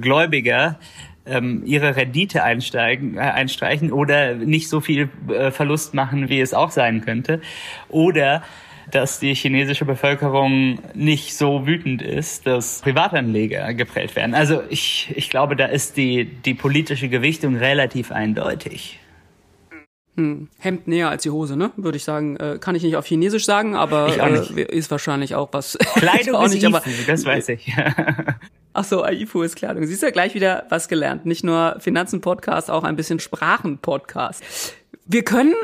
Gläubiger 0.00 0.78
ähm, 1.26 1.62
ihre 1.64 1.96
Rendite 1.96 2.42
einsteigen, 2.42 3.16
äh, 3.16 3.20
einstreichen 3.20 3.92
oder 3.92 4.34
nicht 4.34 4.68
so 4.68 4.80
viel 4.80 5.08
äh, 5.28 5.50
Verlust 5.50 5.94
machen, 5.94 6.28
wie 6.28 6.40
es 6.40 6.54
auch 6.54 6.70
sein 6.70 7.04
könnte. 7.04 7.40
Oder 7.88 8.42
dass 8.90 9.20
die 9.20 9.34
chinesische 9.34 9.84
Bevölkerung 9.84 10.80
nicht 10.94 11.36
so 11.36 11.66
wütend 11.66 12.02
ist, 12.02 12.46
dass 12.46 12.80
Privatanleger 12.80 13.72
geprellt 13.74 14.16
werden. 14.16 14.34
Also 14.34 14.62
ich, 14.68 15.12
ich 15.14 15.30
glaube, 15.30 15.54
da 15.54 15.66
ist 15.66 15.96
die, 15.96 16.24
die 16.24 16.54
politische 16.54 17.08
Gewichtung 17.08 17.56
relativ 17.56 18.10
eindeutig. 18.10 18.98
Hm, 20.20 20.48
Hemd 20.58 20.86
näher 20.86 21.08
als 21.08 21.22
die 21.22 21.30
Hose, 21.30 21.56
ne? 21.56 21.70
Würde 21.76 21.96
ich 21.96 22.04
sagen. 22.04 22.36
Äh, 22.36 22.58
kann 22.60 22.74
ich 22.74 22.82
nicht 22.82 22.96
auf 22.96 23.06
Chinesisch 23.06 23.46
sagen, 23.46 23.74
aber 23.74 24.08
äh, 24.54 24.62
ist 24.64 24.90
wahrscheinlich 24.90 25.34
auch 25.34 25.48
was. 25.52 25.78
Kleidung 25.94 26.34
auch 26.34 26.48
nicht, 26.48 26.62
ist 26.62 26.64
aber, 26.64 26.82
das 27.06 27.24
weiß 27.24 27.48
ich. 27.50 27.72
Ach 28.74 28.84
so, 28.84 29.02
AIFU 29.02 29.42
ist 29.42 29.56
Kleidung. 29.56 29.86
Siehst 29.86 30.02
ja 30.02 30.10
gleich 30.10 30.34
wieder 30.34 30.66
was 30.68 30.88
gelernt. 30.88 31.24
Nicht 31.24 31.42
nur 31.42 31.76
Finanzen-Podcast, 31.80 32.70
auch 32.70 32.84
ein 32.84 32.96
bisschen 32.96 33.18
Sprachen-Podcast. 33.18 34.44
Wir 35.06 35.24
können 35.24 35.54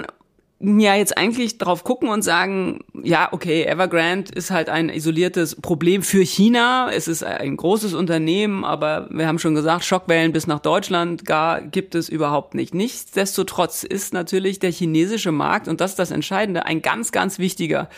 ja 0.59 0.95
jetzt 0.95 1.19
eigentlich 1.19 1.59
drauf 1.59 1.85
gucken 1.85 2.09
und 2.09 2.23
sagen, 2.23 2.81
ja, 3.03 3.29
okay, 3.33 3.65
Evergrande 3.65 4.33
ist 4.33 4.51
halt 4.51 4.71
ein 4.71 4.89
isoliertes 4.89 5.57
Problem 5.57 6.03
für 6.03 6.23
China. 6.23 6.91
Es 6.91 7.09
ist 7.09 7.23
ein 7.23 7.57
großes 7.57 7.93
Unternehmen, 7.93 8.65
aber 8.65 9.09
wir 9.11 9.27
haben 9.27 9.39
schon 9.39 9.55
gesagt, 9.55 9.85
Schockwellen 9.85 10.33
bis 10.33 10.47
nach 10.47 10.61
Deutschland 10.61 11.27
gar 11.27 11.61
gibt 11.61 11.95
es 11.95 12.09
überhaupt 12.09 12.55
nicht. 12.55 12.75
Nichtsdestotrotz 12.75 13.85
ist 13.85 14.15
natürlich 14.15 14.59
der 14.59 14.73
chinesische 14.73 15.33
Markt, 15.33 15.69
und 15.69 15.81
das 15.81 15.93
ist 15.93 15.99
das 15.99 16.11
Entscheidende, 16.11 16.65
ein 16.65 16.81
ganz, 16.81 17.13
ganz 17.13 17.39
wichtiger 17.39 17.91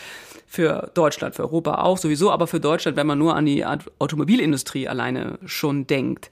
für 0.45 0.91
Deutschland, 0.95 1.35
für 1.35 1.43
Europa 1.43 1.83
auch 1.83 1.97
sowieso, 1.97 2.31
aber 2.31 2.47
für 2.47 2.59
Deutschland, 2.59 2.97
wenn 2.97 3.07
man 3.07 3.19
nur 3.19 3.35
an 3.35 3.45
die 3.45 3.65
Automobilindustrie 3.65 4.87
alleine 4.87 5.37
schon 5.45 5.87
denkt. 5.87 6.29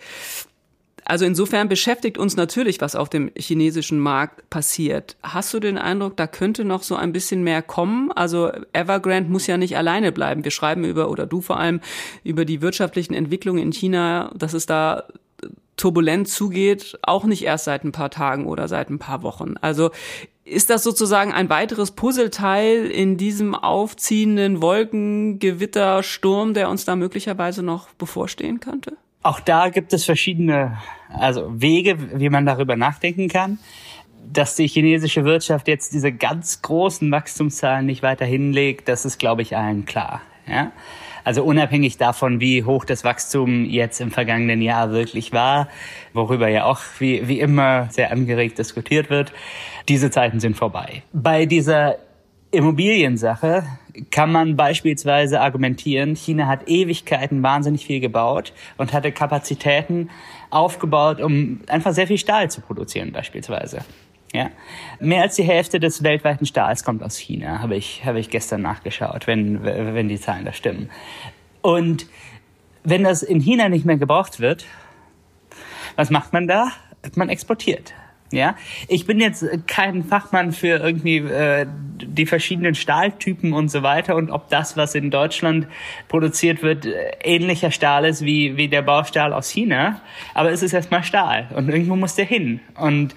Also 1.07 1.23
insofern 1.23 1.69
beschäftigt 1.69 2.17
uns 2.17 2.35
natürlich, 2.35 2.81
was 2.81 2.93
auf 2.93 3.07
dem 3.07 3.31
chinesischen 3.37 3.97
Markt 3.97 4.49
passiert. 4.49 5.15
Hast 5.23 5.53
du 5.53 5.61
den 5.61 5.77
Eindruck, 5.77 6.17
da 6.17 6.27
könnte 6.27 6.65
noch 6.65 6.83
so 6.83 6.97
ein 6.97 7.13
bisschen 7.13 7.43
mehr 7.43 7.61
kommen? 7.61 8.11
Also 8.11 8.51
Evergrande 8.73 9.31
muss 9.31 9.47
ja 9.47 9.55
nicht 9.57 9.77
alleine 9.77 10.11
bleiben. 10.11 10.43
Wir 10.43 10.51
schreiben 10.51 10.83
über, 10.83 11.09
oder 11.09 11.25
du 11.25 11.39
vor 11.39 11.59
allem, 11.59 11.79
über 12.25 12.43
die 12.43 12.61
wirtschaftlichen 12.61 13.13
Entwicklungen 13.13 13.63
in 13.63 13.71
China, 13.71 14.33
dass 14.35 14.53
es 14.53 14.65
da 14.65 15.05
turbulent 15.77 16.27
zugeht, 16.27 16.99
auch 17.03 17.23
nicht 17.23 17.45
erst 17.45 17.65
seit 17.65 17.85
ein 17.85 17.93
paar 17.93 18.09
Tagen 18.09 18.45
oder 18.45 18.67
seit 18.67 18.89
ein 18.89 18.99
paar 18.99 19.23
Wochen. 19.23 19.55
Also 19.61 19.91
ist 20.43 20.69
das 20.69 20.83
sozusagen 20.83 21.31
ein 21.31 21.49
weiteres 21.49 21.91
Puzzleteil 21.91 22.87
in 22.87 23.15
diesem 23.15 23.55
aufziehenden 23.55 24.61
Wolkengewittersturm, 24.61 26.53
der 26.53 26.69
uns 26.69 26.83
da 26.83 26.97
möglicherweise 26.97 27.63
noch 27.63 27.87
bevorstehen 27.93 28.59
könnte? 28.59 28.97
Auch 29.27 29.41
da 29.41 29.67
gibt 29.67 29.91
es 29.91 30.05
verschiedene 30.05 30.77
also 31.09 31.51
Wege, 31.61 31.97
wie 32.17 32.29
man 32.29 32.45
darüber 32.45 32.77
nachdenken 32.77 33.27
kann. 33.27 33.59
Dass 34.31 34.55
die 34.55 34.67
chinesische 34.69 35.25
Wirtschaft 35.25 35.67
jetzt 35.67 35.93
diese 35.93 36.13
ganz 36.13 36.61
großen 36.61 37.11
Wachstumszahlen 37.11 37.85
nicht 37.85 38.03
weiter 38.03 38.23
hinlegt, 38.23 38.87
das 38.87 39.03
ist, 39.03 39.17
glaube 39.17 39.41
ich, 39.41 39.57
allen 39.57 39.83
klar. 39.83 40.21
Ja? 40.47 40.71
Also 41.25 41.43
unabhängig 41.43 41.97
davon, 41.97 42.39
wie 42.39 42.63
hoch 42.63 42.85
das 42.85 43.03
Wachstum 43.03 43.65
jetzt 43.65 43.99
im 43.99 44.11
vergangenen 44.11 44.61
Jahr 44.61 44.91
wirklich 44.91 45.33
war, 45.33 45.67
worüber 46.13 46.47
ja 46.47 46.63
auch 46.63 46.79
wie, 46.99 47.27
wie 47.27 47.41
immer 47.41 47.89
sehr 47.91 48.13
angeregt 48.13 48.57
diskutiert 48.57 49.09
wird, 49.09 49.33
diese 49.89 50.09
Zeiten 50.09 50.39
sind 50.39 50.55
vorbei. 50.55 51.03
Bei 51.11 51.45
dieser 51.45 51.97
Immobiliensache 52.57 53.65
kann 54.09 54.31
man 54.31 54.55
beispielsweise 54.55 55.41
argumentieren, 55.41 56.15
China 56.15 56.47
hat 56.47 56.67
Ewigkeiten 56.67 57.43
wahnsinnig 57.43 57.85
viel 57.85 57.99
gebaut 57.99 58.51
und 58.77 58.93
hatte 58.93 59.11
Kapazitäten 59.11 60.09
aufgebaut, 60.49 61.21
um 61.21 61.61
einfach 61.67 61.93
sehr 61.93 62.07
viel 62.07 62.17
Stahl 62.17 62.49
zu 62.49 62.61
produzieren 62.61 63.11
beispielsweise. 63.11 63.81
Ja, 64.33 64.49
mehr 64.99 65.21
als 65.21 65.35
die 65.35 65.43
Hälfte 65.43 65.79
des 65.79 66.01
weltweiten 66.01 66.47
Stahls 66.47 66.83
kommt 66.83 67.03
aus 67.03 67.15
China, 67.15 67.59
habe 67.59 67.75
ich 67.75 68.03
habe 68.03 68.19
ich 68.19 68.31
gestern 68.31 68.63
nachgeschaut, 68.63 69.27
wenn 69.27 69.63
wenn 69.63 70.09
die 70.09 70.19
Zahlen 70.19 70.43
da 70.43 70.51
stimmen. 70.51 70.89
Und 71.61 72.07
wenn 72.83 73.03
das 73.03 73.21
in 73.21 73.39
China 73.39 73.69
nicht 73.69 73.85
mehr 73.85 73.97
gebraucht 73.97 74.39
wird, 74.39 74.65
was 75.95 76.09
macht 76.09 76.33
man 76.33 76.47
da? 76.47 76.71
Man 77.13 77.29
exportiert. 77.29 77.93
Ja, 78.31 78.57
ich 78.89 79.05
bin 79.05 79.21
jetzt 79.21 79.45
kein 79.67 80.03
Fachmann 80.03 80.51
für 80.51 80.79
irgendwie 80.79 81.17
äh, 81.17 81.65
die 82.01 82.25
verschiedenen 82.25 82.75
Stahltypen 82.75 83.53
und 83.53 83.69
so 83.69 83.83
weiter 83.83 84.17
und 84.17 84.31
ob 84.31 84.49
das, 84.49 84.75
was 84.75 84.95
in 84.95 85.11
Deutschland 85.11 85.67
produziert 86.09 86.61
wird, 86.61 86.85
äh, 86.85 87.11
ähnlicher 87.23 87.71
Stahl 87.71 88.03
ist 88.03 88.25
wie 88.25 88.57
wie 88.57 88.67
der 88.67 88.81
Baustahl 88.81 89.31
aus 89.31 89.49
China. 89.49 90.01
Aber 90.33 90.51
es 90.51 90.61
ist 90.61 90.73
erstmal 90.73 91.03
Stahl 91.03 91.47
und 91.55 91.69
irgendwo 91.69 91.95
muss 91.95 92.15
der 92.15 92.25
hin 92.25 92.59
und 92.75 93.15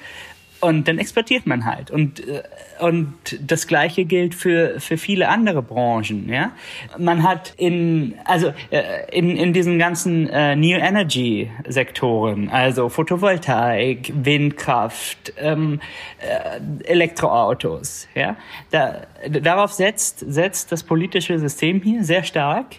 und 0.61 0.88
dann 0.88 0.99
exportiert 0.99 1.46
man 1.46 1.64
halt. 1.64 1.90
Und, 1.90 2.27
äh, 2.27 2.42
und 2.81 3.14
das 3.40 3.66
Gleiche 3.66 4.05
gilt 4.05 4.35
für, 4.35 4.79
für 4.79 4.96
viele 4.96 5.29
andere 5.29 5.62
Branchen, 5.62 6.29
ja. 6.29 6.53
Man 6.99 7.23
hat 7.23 7.55
in, 7.57 8.14
also, 8.25 8.53
äh, 8.70 8.83
in, 9.11 9.37
in 9.37 9.53
diesen 9.53 9.79
ganzen 9.79 10.29
äh, 10.29 10.57
New 10.57 10.77
Energy 10.77 11.51
Sektoren, 11.66 12.49
also 12.51 12.88
Photovoltaik, 12.88 14.12
Windkraft, 14.14 15.33
ähm, 15.38 15.81
äh, 16.20 16.85
Elektroautos, 16.85 18.09
ja. 18.14 18.37
Da, 18.70 19.07
darauf 19.29 19.73
setzt, 19.73 20.20
setzt 20.20 20.73
das 20.73 20.83
politische 20.83 21.38
System 21.38 21.81
hier 21.83 22.05
sehr 22.05 22.23
stark. 22.23 22.77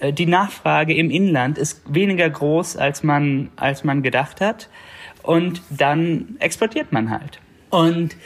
Äh, 0.00 0.12
die 0.12 0.26
Nachfrage 0.26 0.94
im 0.94 1.10
Inland 1.10 1.58
ist 1.58 1.82
weniger 1.86 2.28
groß, 2.28 2.76
als 2.76 3.02
man, 3.02 3.50
als 3.56 3.84
man 3.84 4.02
gedacht 4.02 4.40
hat 4.40 4.68
und 5.24 5.62
dann 5.70 6.36
exportiert 6.38 6.92
man 6.92 7.10
halt. 7.10 7.40
Und 7.70 8.16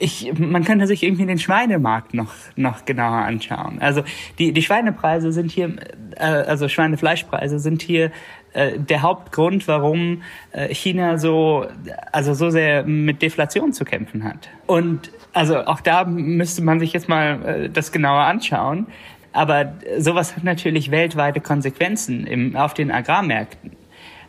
ich, 0.00 0.32
man 0.38 0.64
könnte 0.64 0.86
sich 0.86 1.02
irgendwie 1.02 1.26
den 1.26 1.38
Schweinemarkt 1.38 2.14
noch, 2.14 2.32
noch 2.56 2.84
genauer 2.84 3.18
anschauen. 3.18 3.78
Also 3.80 4.02
die, 4.38 4.52
die 4.52 4.62
Schweinepreise 4.62 5.32
sind 5.32 5.50
hier, 5.50 5.76
äh, 6.16 6.24
also 6.24 6.68
Schweinefleischpreise 6.68 7.58
sind 7.58 7.82
hier 7.82 8.10
äh, 8.52 8.78
der 8.78 9.02
Hauptgrund, 9.02 9.68
warum 9.68 10.22
äh, 10.52 10.72
China 10.74 11.18
so, 11.18 11.66
also 12.12 12.34
so 12.34 12.50
sehr 12.50 12.84
mit 12.84 13.22
Deflation 13.22 13.72
zu 13.72 13.84
kämpfen 13.84 14.24
hat. 14.24 14.48
Und 14.66 15.10
also 15.32 15.58
auch 15.66 15.80
da 15.80 16.04
müsste 16.04 16.62
man 16.62 16.80
sich 16.80 16.92
jetzt 16.92 17.08
mal 17.08 17.44
äh, 17.44 17.70
das 17.70 17.92
genauer 17.92 18.22
anschauen. 18.22 18.86
Aber 19.32 19.74
sowas 19.98 20.34
hat 20.34 20.44
natürlich 20.44 20.90
weltweite 20.90 21.40
Konsequenzen 21.40 22.26
im, 22.26 22.56
auf 22.56 22.74
den 22.74 22.90
Agrarmärkten. 22.90 23.72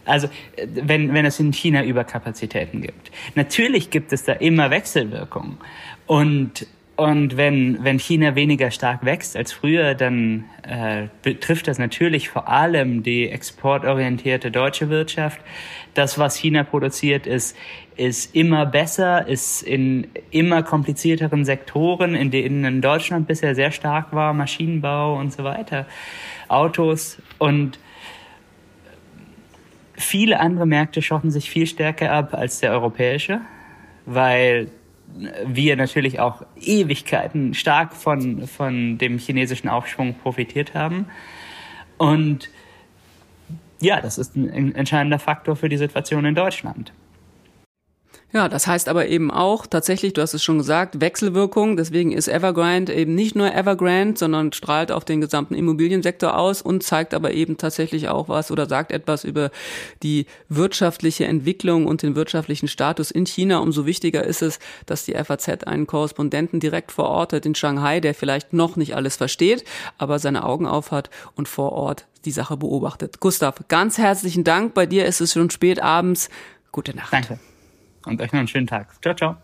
Also 0.09 0.29
wenn, 0.65 1.13
wenn 1.13 1.25
es 1.25 1.39
in 1.39 1.53
China 1.53 1.83
Überkapazitäten 1.83 2.81
gibt. 2.81 3.11
Natürlich 3.35 3.89
gibt 3.89 4.11
es 4.11 4.23
da 4.23 4.33
immer 4.33 4.71
Wechselwirkungen. 4.71 5.57
Und, 6.07 6.67
und 6.95 7.37
wenn, 7.37 7.83
wenn 7.83 7.99
China 7.99 8.35
weniger 8.35 8.71
stark 8.71 9.05
wächst 9.05 9.37
als 9.37 9.53
früher, 9.53 9.93
dann 9.93 10.45
äh, 10.63 11.07
betrifft 11.21 11.67
das 11.67 11.77
natürlich 11.77 12.29
vor 12.29 12.49
allem 12.49 13.03
die 13.03 13.29
exportorientierte 13.29 14.51
deutsche 14.51 14.89
Wirtschaft. 14.89 15.39
Das, 15.93 16.17
was 16.17 16.35
China 16.35 16.63
produziert, 16.63 17.27
ist, 17.27 17.55
ist 17.95 18.35
immer 18.35 18.65
besser, 18.65 19.27
ist 19.27 19.61
in 19.61 20.07
immer 20.31 20.63
komplizierteren 20.63 21.45
Sektoren, 21.45 22.15
in 22.15 22.31
denen 22.31 22.81
Deutschland 22.81 23.27
bisher 23.27 23.53
sehr 23.55 23.71
stark 23.71 24.13
war, 24.13 24.33
Maschinenbau 24.33 25.19
und 25.19 25.31
so 25.31 25.43
weiter, 25.43 25.85
Autos 26.47 27.21
und 27.37 27.79
Viele 29.99 30.39
andere 30.39 30.65
Märkte 30.65 31.01
schotten 31.01 31.29
sich 31.29 31.49
viel 31.49 31.67
stärker 31.67 32.13
ab 32.13 32.33
als 32.33 32.61
der 32.61 32.71
europäische, 32.71 33.41
weil 34.05 34.71
wir 35.45 35.75
natürlich 35.75 36.21
auch 36.21 36.41
Ewigkeiten 36.55 37.53
stark 37.53 37.93
von, 37.93 38.47
von 38.47 38.97
dem 38.97 39.17
chinesischen 39.17 39.67
Aufschwung 39.67 40.15
profitiert 40.15 40.73
haben. 40.73 41.07
Und 41.97 42.49
ja, 43.81 43.99
das 43.99 44.17
ist 44.17 44.37
ein 44.37 44.73
entscheidender 44.73 45.19
Faktor 45.19 45.57
für 45.57 45.67
die 45.67 45.77
Situation 45.77 46.23
in 46.23 46.35
Deutschland. 46.35 46.93
Ja, 48.31 48.47
das 48.47 48.67
heißt 48.67 48.89
aber 48.89 49.07
eben 49.07 49.31
auch 49.31 49.65
tatsächlich, 49.65 50.13
du 50.13 50.21
hast 50.21 50.35
es 50.35 50.43
schon 50.43 50.59
gesagt, 50.59 51.01
Wechselwirkung. 51.01 51.77
Deswegen 51.77 52.11
ist 52.11 52.27
Evergrande 52.27 52.93
eben 52.93 53.15
nicht 53.15 53.35
nur 53.35 53.51
Evergrande, 53.55 54.19
sondern 54.19 54.53
strahlt 54.53 54.91
auf 54.91 55.03
den 55.03 55.19
gesamten 55.19 55.55
Immobiliensektor 55.55 56.37
aus 56.37 56.61
und 56.61 56.83
zeigt 56.83 57.15
aber 57.15 57.33
eben 57.33 57.57
tatsächlich 57.57 58.07
auch 58.07 58.29
was 58.29 58.51
oder 58.51 58.67
sagt 58.67 58.91
etwas 58.91 59.23
über 59.23 59.49
die 60.03 60.27
wirtschaftliche 60.47 61.25
Entwicklung 61.25 61.87
und 61.87 62.03
den 62.03 62.15
wirtschaftlichen 62.15 62.67
Status 62.67 63.09
in 63.09 63.25
China. 63.25 63.59
Umso 63.59 63.87
wichtiger 63.87 64.23
ist 64.23 64.43
es, 64.43 64.59
dass 64.85 65.05
die 65.05 65.13
FAZ 65.13 65.63
einen 65.63 65.87
Korrespondenten 65.87 66.59
direkt 66.59 66.91
vor 66.91 67.05
Ort 67.05 67.33
hat 67.33 67.47
in 67.47 67.55
Shanghai, 67.55 67.99
der 67.99 68.13
vielleicht 68.13 68.53
noch 68.53 68.75
nicht 68.75 68.95
alles 68.95 69.15
versteht, 69.15 69.63
aber 69.97 70.19
seine 70.19 70.43
Augen 70.43 70.67
auf 70.67 70.91
hat 70.91 71.09
und 71.35 71.47
vor 71.47 71.71
Ort 71.71 72.05
die 72.25 72.31
Sache 72.31 72.57
beobachtet. 72.57 73.19
Gustav, 73.19 73.55
ganz 73.69 73.97
herzlichen 73.97 74.43
Dank. 74.43 74.75
Bei 74.75 74.85
dir 74.85 75.07
ist 75.07 75.19
es 75.19 75.33
schon 75.33 75.49
spät 75.49 75.81
abends. 75.81 76.29
Gute 76.71 76.95
Nacht. 76.95 77.11
Danke 77.11 77.39
und 78.09 78.21
euch 78.21 78.31
noch 78.31 78.39
einen 78.39 78.47
schönen 78.47 78.67
Tag. 78.67 78.87
Ciao, 79.01 79.15
ciao. 79.15 79.37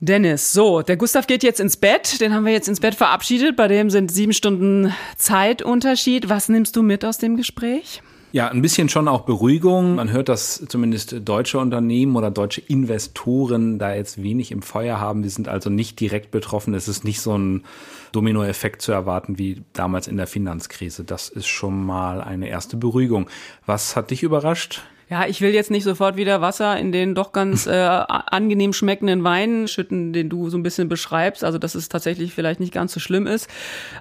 Dennis, 0.00 0.52
so, 0.52 0.82
der 0.82 0.96
Gustav 0.96 1.26
geht 1.26 1.42
jetzt 1.42 1.58
ins 1.58 1.76
Bett. 1.76 2.20
Den 2.20 2.32
haben 2.32 2.44
wir 2.44 2.52
jetzt 2.52 2.68
ins 2.68 2.78
Bett 2.78 2.94
verabschiedet. 2.94 3.56
Bei 3.56 3.66
dem 3.66 3.90
sind 3.90 4.12
sieben 4.12 4.32
Stunden 4.32 4.94
Zeitunterschied. 5.16 6.28
Was 6.28 6.48
nimmst 6.48 6.76
du 6.76 6.82
mit 6.82 7.04
aus 7.04 7.18
dem 7.18 7.36
Gespräch? 7.36 8.00
Ja, 8.30 8.48
ein 8.48 8.60
bisschen 8.62 8.90
schon 8.90 9.08
auch 9.08 9.22
Beruhigung. 9.22 9.94
Man 9.94 10.12
hört, 10.12 10.28
dass 10.28 10.62
zumindest 10.68 11.16
deutsche 11.26 11.58
Unternehmen 11.58 12.14
oder 12.14 12.30
deutsche 12.30 12.60
Investoren 12.60 13.78
da 13.78 13.94
jetzt 13.94 14.22
wenig 14.22 14.52
im 14.52 14.60
Feuer 14.60 15.00
haben. 15.00 15.22
Wir 15.22 15.30
sind 15.30 15.48
also 15.48 15.70
nicht 15.70 15.98
direkt 15.98 16.30
betroffen. 16.30 16.74
Es 16.74 16.88
ist 16.88 17.04
nicht 17.04 17.20
so 17.20 17.36
ein 17.36 17.64
Dominoeffekt 18.12 18.82
zu 18.82 18.92
erwarten 18.92 19.38
wie 19.38 19.62
damals 19.72 20.08
in 20.08 20.18
der 20.18 20.26
Finanzkrise. 20.26 21.04
Das 21.04 21.30
ist 21.30 21.46
schon 21.46 21.84
mal 21.84 22.20
eine 22.20 22.48
erste 22.48 22.76
Beruhigung. 22.76 23.28
Was 23.64 23.96
hat 23.96 24.10
dich 24.10 24.22
überrascht? 24.22 24.82
Ja, 25.10 25.26
ich 25.26 25.40
will 25.40 25.54
jetzt 25.54 25.70
nicht 25.70 25.84
sofort 25.84 26.16
wieder 26.16 26.42
Wasser 26.42 26.78
in 26.78 26.92
den 26.92 27.14
doch 27.14 27.32
ganz 27.32 27.66
äh, 27.66 27.72
angenehm 27.72 28.74
schmeckenden 28.74 29.24
Wein 29.24 29.66
schütten, 29.66 30.12
den 30.12 30.28
du 30.28 30.50
so 30.50 30.58
ein 30.58 30.62
bisschen 30.62 30.88
beschreibst. 30.88 31.44
Also, 31.44 31.58
dass 31.58 31.74
es 31.74 31.88
tatsächlich 31.88 32.34
vielleicht 32.34 32.60
nicht 32.60 32.74
ganz 32.74 32.92
so 32.92 33.00
schlimm 33.00 33.26
ist. 33.26 33.48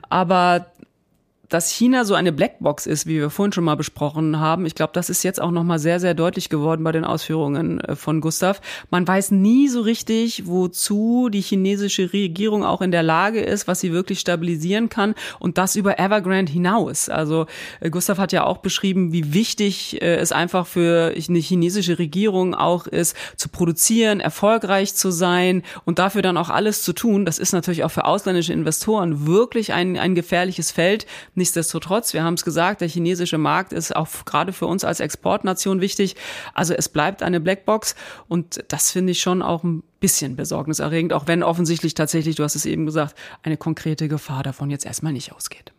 Aber 0.09 0.65
dass 1.49 1.71
China 1.71 2.03
so 2.03 2.13
eine 2.13 2.31
Blackbox 2.31 2.85
ist, 2.85 3.05
wie 3.05 3.19
wir 3.19 3.29
vorhin 3.29 3.53
schon 3.53 3.63
mal 3.63 3.75
besprochen 3.75 4.39
haben, 4.39 4.65
ich 4.65 4.75
glaube, 4.75 4.91
das 4.93 5.09
ist 5.09 5.23
jetzt 5.23 5.41
auch 5.41 5.51
noch 5.51 5.63
mal 5.63 5.79
sehr, 5.79 5.99
sehr 5.99 6.13
deutlich 6.13 6.49
geworden 6.49 6.83
bei 6.83 6.91
den 6.91 7.05
Ausführungen 7.05 7.79
äh, 7.79 7.95
von 7.95 8.21
Gustav. 8.21 8.61
Man 8.89 9.07
weiß 9.07 9.31
nie 9.31 9.67
so 9.69 9.81
richtig, 9.81 10.47
wozu 10.47 11.29
die 11.29 11.41
chinesische 11.41 12.11
Regierung 12.11 12.65
auch 12.65 12.81
in 12.81 12.91
der 12.91 13.03
Lage 13.03 13.39
ist, 13.39 13.67
was 13.67 13.79
sie 13.79 13.93
wirklich 13.93 14.19
stabilisieren 14.19 14.89
kann 14.89 15.15
und 15.39 15.57
das 15.57 15.75
über 15.75 15.99
Evergrande 15.99 16.51
hinaus. 16.51 17.09
Also 17.09 17.45
äh, 17.79 17.89
Gustav 17.89 18.17
hat 18.17 18.31
ja 18.33 18.43
auch 18.43 18.57
beschrieben, 18.57 19.13
wie 19.13 19.33
wichtig 19.33 20.01
äh, 20.01 20.15
es 20.15 20.31
einfach 20.31 20.67
für 20.67 21.13
eine 21.15 21.39
chinesische 21.39 21.97
Regierung 21.97 22.55
auch 22.55 22.87
ist, 22.87 23.15
zu 23.37 23.49
produzieren, 23.49 24.19
erfolgreich 24.19 24.95
zu 24.95 25.11
sein 25.11 25.63
und 25.85 25.99
dafür 25.99 26.21
dann 26.21 26.37
auch 26.37 26.49
alles 26.49 26.83
zu 26.83 26.93
tun. 26.93 27.25
Das 27.25 27.39
ist 27.39 27.53
natürlich 27.53 27.83
auch 27.83 27.91
für 27.91 28.05
ausländische 28.05 28.53
Investoren 28.53 29.25
wirklich 29.27 29.71
ein, 29.71 29.97
ein 29.97 30.13
gefährliches 30.13 30.71
Feld 30.71 31.05
Nichtsdestotrotz, 31.37 32.13
wir 32.13 32.23
haben 32.23 32.33
es 32.33 32.43
gesagt, 32.43 32.81
der 32.81 32.87
chinesische 32.87 33.37
Markt 33.37 33.71
ist 33.71 33.95
auch 33.95 34.09
gerade 34.25 34.51
für 34.51 34.65
uns 34.65 34.83
als 34.83 34.99
Exportnation 34.99 35.81
wichtig. 35.81 36.15
Also 36.55 36.73
es 36.73 36.89
bleibt 36.89 37.21
eine 37.21 37.39
Blackbox 37.39 37.95
und 38.27 38.63
das 38.69 38.91
finde 38.91 39.11
ich 39.11 39.21
schon 39.21 39.43
auch 39.43 39.63
ein 39.63 39.83
bisschen 39.99 40.35
besorgniserregend, 40.35 41.13
auch 41.13 41.27
wenn 41.27 41.43
offensichtlich 41.43 41.93
tatsächlich, 41.93 42.37
du 42.37 42.43
hast 42.43 42.55
es 42.55 42.65
eben 42.65 42.87
gesagt, 42.87 43.15
eine 43.43 43.55
konkrete 43.55 44.07
Gefahr 44.07 44.41
davon 44.41 44.71
jetzt 44.71 44.87
erstmal 44.87 45.13
nicht 45.13 45.31
ausgeht. 45.31 45.73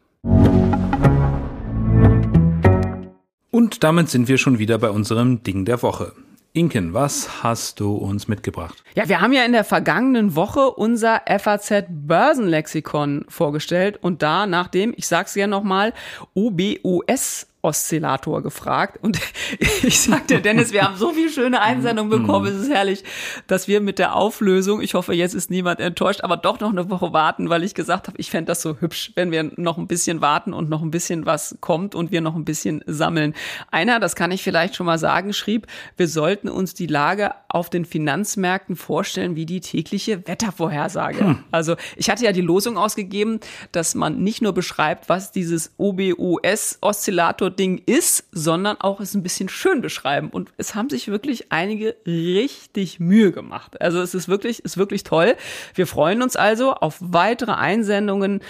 Und 3.51 3.83
damit 3.83 4.11
sind 4.11 4.29
wir 4.29 4.38
schon 4.38 4.61
wieder 4.61 4.79
bei 4.79 4.90
unserem 4.90 5.42
Ding 5.42 5.64
der 5.64 5.83
Woche. 5.83 6.12
Inken, 6.59 6.92
was 6.92 7.44
hast 7.44 7.79
du 7.79 7.94
uns 7.94 8.27
mitgebracht? 8.27 8.83
Ja, 8.97 9.09
wir 9.09 9.21
haben 9.21 9.33
ja 9.33 9.44
in 9.44 9.53
der 9.53 9.62
vergangenen 9.62 10.35
Woche 10.35 10.73
unser 10.73 11.23
FAZ 11.38 11.85
Börsenlexikon 11.88 13.27
vorgestellt 13.29 13.97
und 14.03 14.23
da 14.23 14.44
nach 14.44 14.66
dem, 14.66 14.92
ich 14.97 15.07
sag's 15.07 15.37
ja 15.37 15.47
nochmal, 15.47 15.94
OBOS 16.35 17.47
Oszillator 17.62 18.42
gefragt. 18.42 18.99
Und 19.03 19.18
ich 19.83 20.01
sagte, 20.01 20.40
Dennis, 20.40 20.73
wir 20.73 20.83
haben 20.83 20.97
so 20.97 21.12
viel 21.12 21.31
schöne 21.31 21.61
Einsendungen 21.61 22.11
bekommen, 22.11 22.47
es 22.47 22.62
ist 22.62 22.71
herrlich, 22.71 23.05
dass 23.47 23.66
wir 23.66 23.81
mit 23.81 23.99
der 23.99 24.14
Auflösung, 24.14 24.81
ich 24.81 24.94
hoffe, 24.94 25.12
jetzt 25.12 25.35
ist 25.35 25.51
niemand 25.51 25.81
enttäuscht, 25.81 26.21
aber 26.23 26.37
doch 26.37 26.61
noch 26.61 26.71
eine 26.71 26.88
Woche 26.88 27.12
warten, 27.12 27.51
weil 27.51 27.64
ich 27.64 27.75
gesagt 27.75 28.07
habe, 28.07 28.18
ich 28.18 28.31
fände 28.31 28.47
das 28.47 28.62
so 28.62 28.77
hübsch, 28.81 29.12
wenn 29.16 29.33
wir 29.33 29.51
noch 29.57 29.77
ein 29.77 29.88
bisschen 29.88 30.21
warten 30.21 30.53
und 30.53 30.68
noch 30.68 30.83
ein 30.83 30.90
bisschen 30.90 31.27
was 31.27 31.59
kommt 31.61 31.94
und 31.94 32.12
wir 32.12 32.21
noch 32.21 32.37
ein 32.37 32.44
bisschen 32.44 32.83
sammeln. 32.87 33.35
Einer, 33.71 33.99
das 33.99 34.14
kann 34.14 34.31
ich 34.31 34.42
vielleicht 34.42 34.77
schon 34.77 34.87
mal 34.87 34.99
sagen, 34.99 35.33
schrieb, 35.33 35.66
wir 35.97 36.07
sollten 36.07 36.49
uns 36.49 36.75
die 36.75 36.87
Lage 36.87 37.33
auf 37.49 37.71
den 37.71 37.85
Finanzmärkten 37.85 38.77
vorstellen 38.77 39.35
wie 39.35 39.47
die 39.47 39.61
tägliche 39.61 40.27
Wettervorhersage. 40.29 41.21
Hm. 41.21 41.44
Also 41.51 41.77
ich 41.97 42.09
hatte 42.09 42.25
ja 42.25 42.33
die 42.33 42.40
Losung 42.40 42.79
ausgegeben, 42.79 43.40
dass 43.73 43.94
man 43.94 44.23
nicht 44.23 44.42
nur 44.42 44.53
beschreibt, 44.53 45.09
was 45.09 45.33
dieses 45.33 45.73
OBOS-Oszillator 45.79 47.47
Ding 47.50 47.82
ist, 47.87 48.24
sondern 48.32 48.76
auch 48.80 49.00
es 49.00 49.14
ein 49.14 49.22
bisschen 49.22 49.48
schön 49.48 49.80
beschreiben. 49.80 50.30
Und 50.30 50.52
es 50.56 50.74
haben 50.74 50.90
sich 50.90 51.08
wirklich 51.08 51.50
einige 51.50 51.96
richtig 52.06 53.00
Mühe 53.00 53.32
gemacht. 53.32 53.80
Also 53.80 54.00
es 54.00 54.14
ist 54.14 54.28
wirklich, 54.28 54.64
ist 54.64 54.76
wirklich 54.76 55.04
toll. 55.04 55.37
Wir 55.74 55.87
freuen 55.87 56.22
uns 56.22 56.37
also 56.37 56.74
auf 56.74 56.96
weitere 57.00 57.52
Einsendungen 57.52 58.40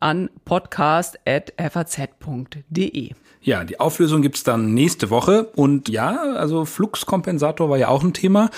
an 0.00 0.30
podcast.faz.de. 0.44 3.10
Ja, 3.40 3.64
die 3.64 3.80
Auflösung 3.80 4.22
gibt's 4.22 4.44
dann 4.44 4.74
nächste 4.74 5.10
Woche. 5.10 5.44
Und 5.54 5.88
ja, 5.88 6.34
also 6.34 6.64
Fluxkompensator 6.64 7.70
war 7.70 7.78
ja 7.78 7.88
auch 7.88 8.02
ein 8.02 8.12
Thema. 8.12 8.50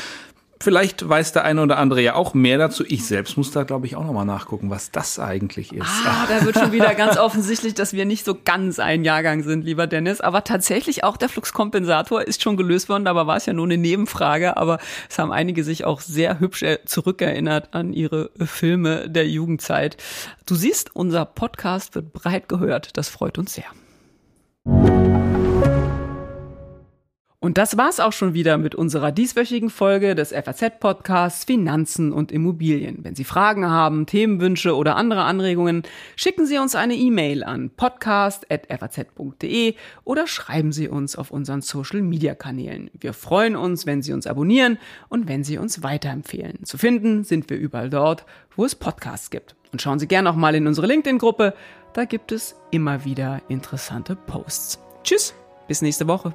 Vielleicht 0.62 1.08
weiß 1.08 1.32
der 1.32 1.44
eine 1.44 1.62
oder 1.62 1.78
andere 1.78 2.02
ja 2.02 2.14
auch 2.16 2.34
mehr 2.34 2.58
dazu. 2.58 2.84
Ich 2.86 3.06
selbst 3.06 3.38
muss 3.38 3.50
da, 3.50 3.62
glaube 3.62 3.86
ich, 3.86 3.96
auch 3.96 4.04
nochmal 4.04 4.26
nachgucken, 4.26 4.68
was 4.68 4.90
das 4.90 5.18
eigentlich 5.18 5.72
ist. 5.72 5.86
Ah, 6.04 6.26
da 6.28 6.44
wird 6.44 6.58
schon 6.58 6.72
wieder 6.72 6.94
ganz 6.94 7.16
offensichtlich, 7.16 7.72
dass 7.72 7.94
wir 7.94 8.04
nicht 8.04 8.26
so 8.26 8.36
ganz 8.44 8.78
ein 8.78 9.02
Jahrgang 9.02 9.42
sind, 9.42 9.64
lieber 9.64 9.86
Dennis. 9.86 10.20
Aber 10.20 10.44
tatsächlich 10.44 11.02
auch 11.02 11.16
der 11.16 11.30
Fluxkompensator 11.30 12.22
ist 12.22 12.42
schon 12.42 12.58
gelöst 12.58 12.90
worden. 12.90 13.06
Dabei 13.06 13.26
war 13.26 13.38
es 13.38 13.46
ja 13.46 13.54
nur 13.54 13.64
eine 13.64 13.78
Nebenfrage. 13.78 14.58
Aber 14.58 14.78
es 15.08 15.18
haben 15.18 15.32
einige 15.32 15.64
sich 15.64 15.86
auch 15.86 16.02
sehr 16.02 16.40
hübsch 16.40 16.62
äh, 16.62 16.84
zurückerinnert 16.84 17.72
an 17.72 17.94
ihre 17.94 18.30
Filme 18.36 19.08
der 19.08 19.26
Jugendzeit. 19.26 19.96
Du 20.44 20.56
siehst, 20.56 20.94
unser 20.94 21.24
Podcast 21.24 21.94
wird 21.94 22.12
breit 22.12 22.50
gehört. 22.50 22.98
Das 22.98 23.08
freut 23.08 23.38
uns 23.38 23.54
sehr. 23.54 23.64
Und 27.42 27.56
das 27.56 27.78
war's 27.78 28.00
auch 28.00 28.12
schon 28.12 28.34
wieder 28.34 28.58
mit 28.58 28.74
unserer 28.74 29.12
dieswöchigen 29.12 29.70
Folge 29.70 30.14
des 30.14 30.30
FAZ-Podcasts 30.30 31.44
Finanzen 31.44 32.12
und 32.12 32.32
Immobilien. 32.32 32.98
Wenn 33.02 33.14
Sie 33.14 33.24
Fragen 33.24 33.66
haben, 33.66 34.04
Themenwünsche 34.04 34.76
oder 34.76 34.96
andere 34.96 35.22
Anregungen, 35.22 35.84
schicken 36.16 36.44
Sie 36.44 36.58
uns 36.58 36.74
eine 36.74 36.96
E-Mail 36.96 37.42
an 37.42 37.70
podcast.faz.de 37.70 39.74
oder 40.04 40.26
schreiben 40.26 40.72
Sie 40.72 40.88
uns 40.88 41.16
auf 41.16 41.30
unseren 41.30 41.62
Social-Media-Kanälen. 41.62 42.90
Wir 43.00 43.14
freuen 43.14 43.56
uns, 43.56 43.86
wenn 43.86 44.02
Sie 44.02 44.12
uns 44.12 44.26
abonnieren 44.26 44.76
und 45.08 45.26
wenn 45.26 45.42
Sie 45.42 45.56
uns 45.56 45.82
weiterempfehlen. 45.82 46.66
Zu 46.66 46.76
finden 46.76 47.24
sind 47.24 47.48
wir 47.48 47.56
überall 47.56 47.88
dort, 47.88 48.26
wo 48.54 48.66
es 48.66 48.74
Podcasts 48.74 49.30
gibt. 49.30 49.56
Und 49.72 49.80
schauen 49.80 49.98
Sie 49.98 50.08
gerne 50.08 50.28
auch 50.28 50.36
mal 50.36 50.54
in 50.54 50.66
unsere 50.66 50.86
LinkedIn-Gruppe. 50.86 51.54
Da 51.94 52.04
gibt 52.04 52.32
es 52.32 52.54
immer 52.70 53.06
wieder 53.06 53.40
interessante 53.48 54.14
Posts. 54.14 54.78
Tschüss, 55.04 55.32
bis 55.68 55.80
nächste 55.80 56.06
Woche. 56.06 56.34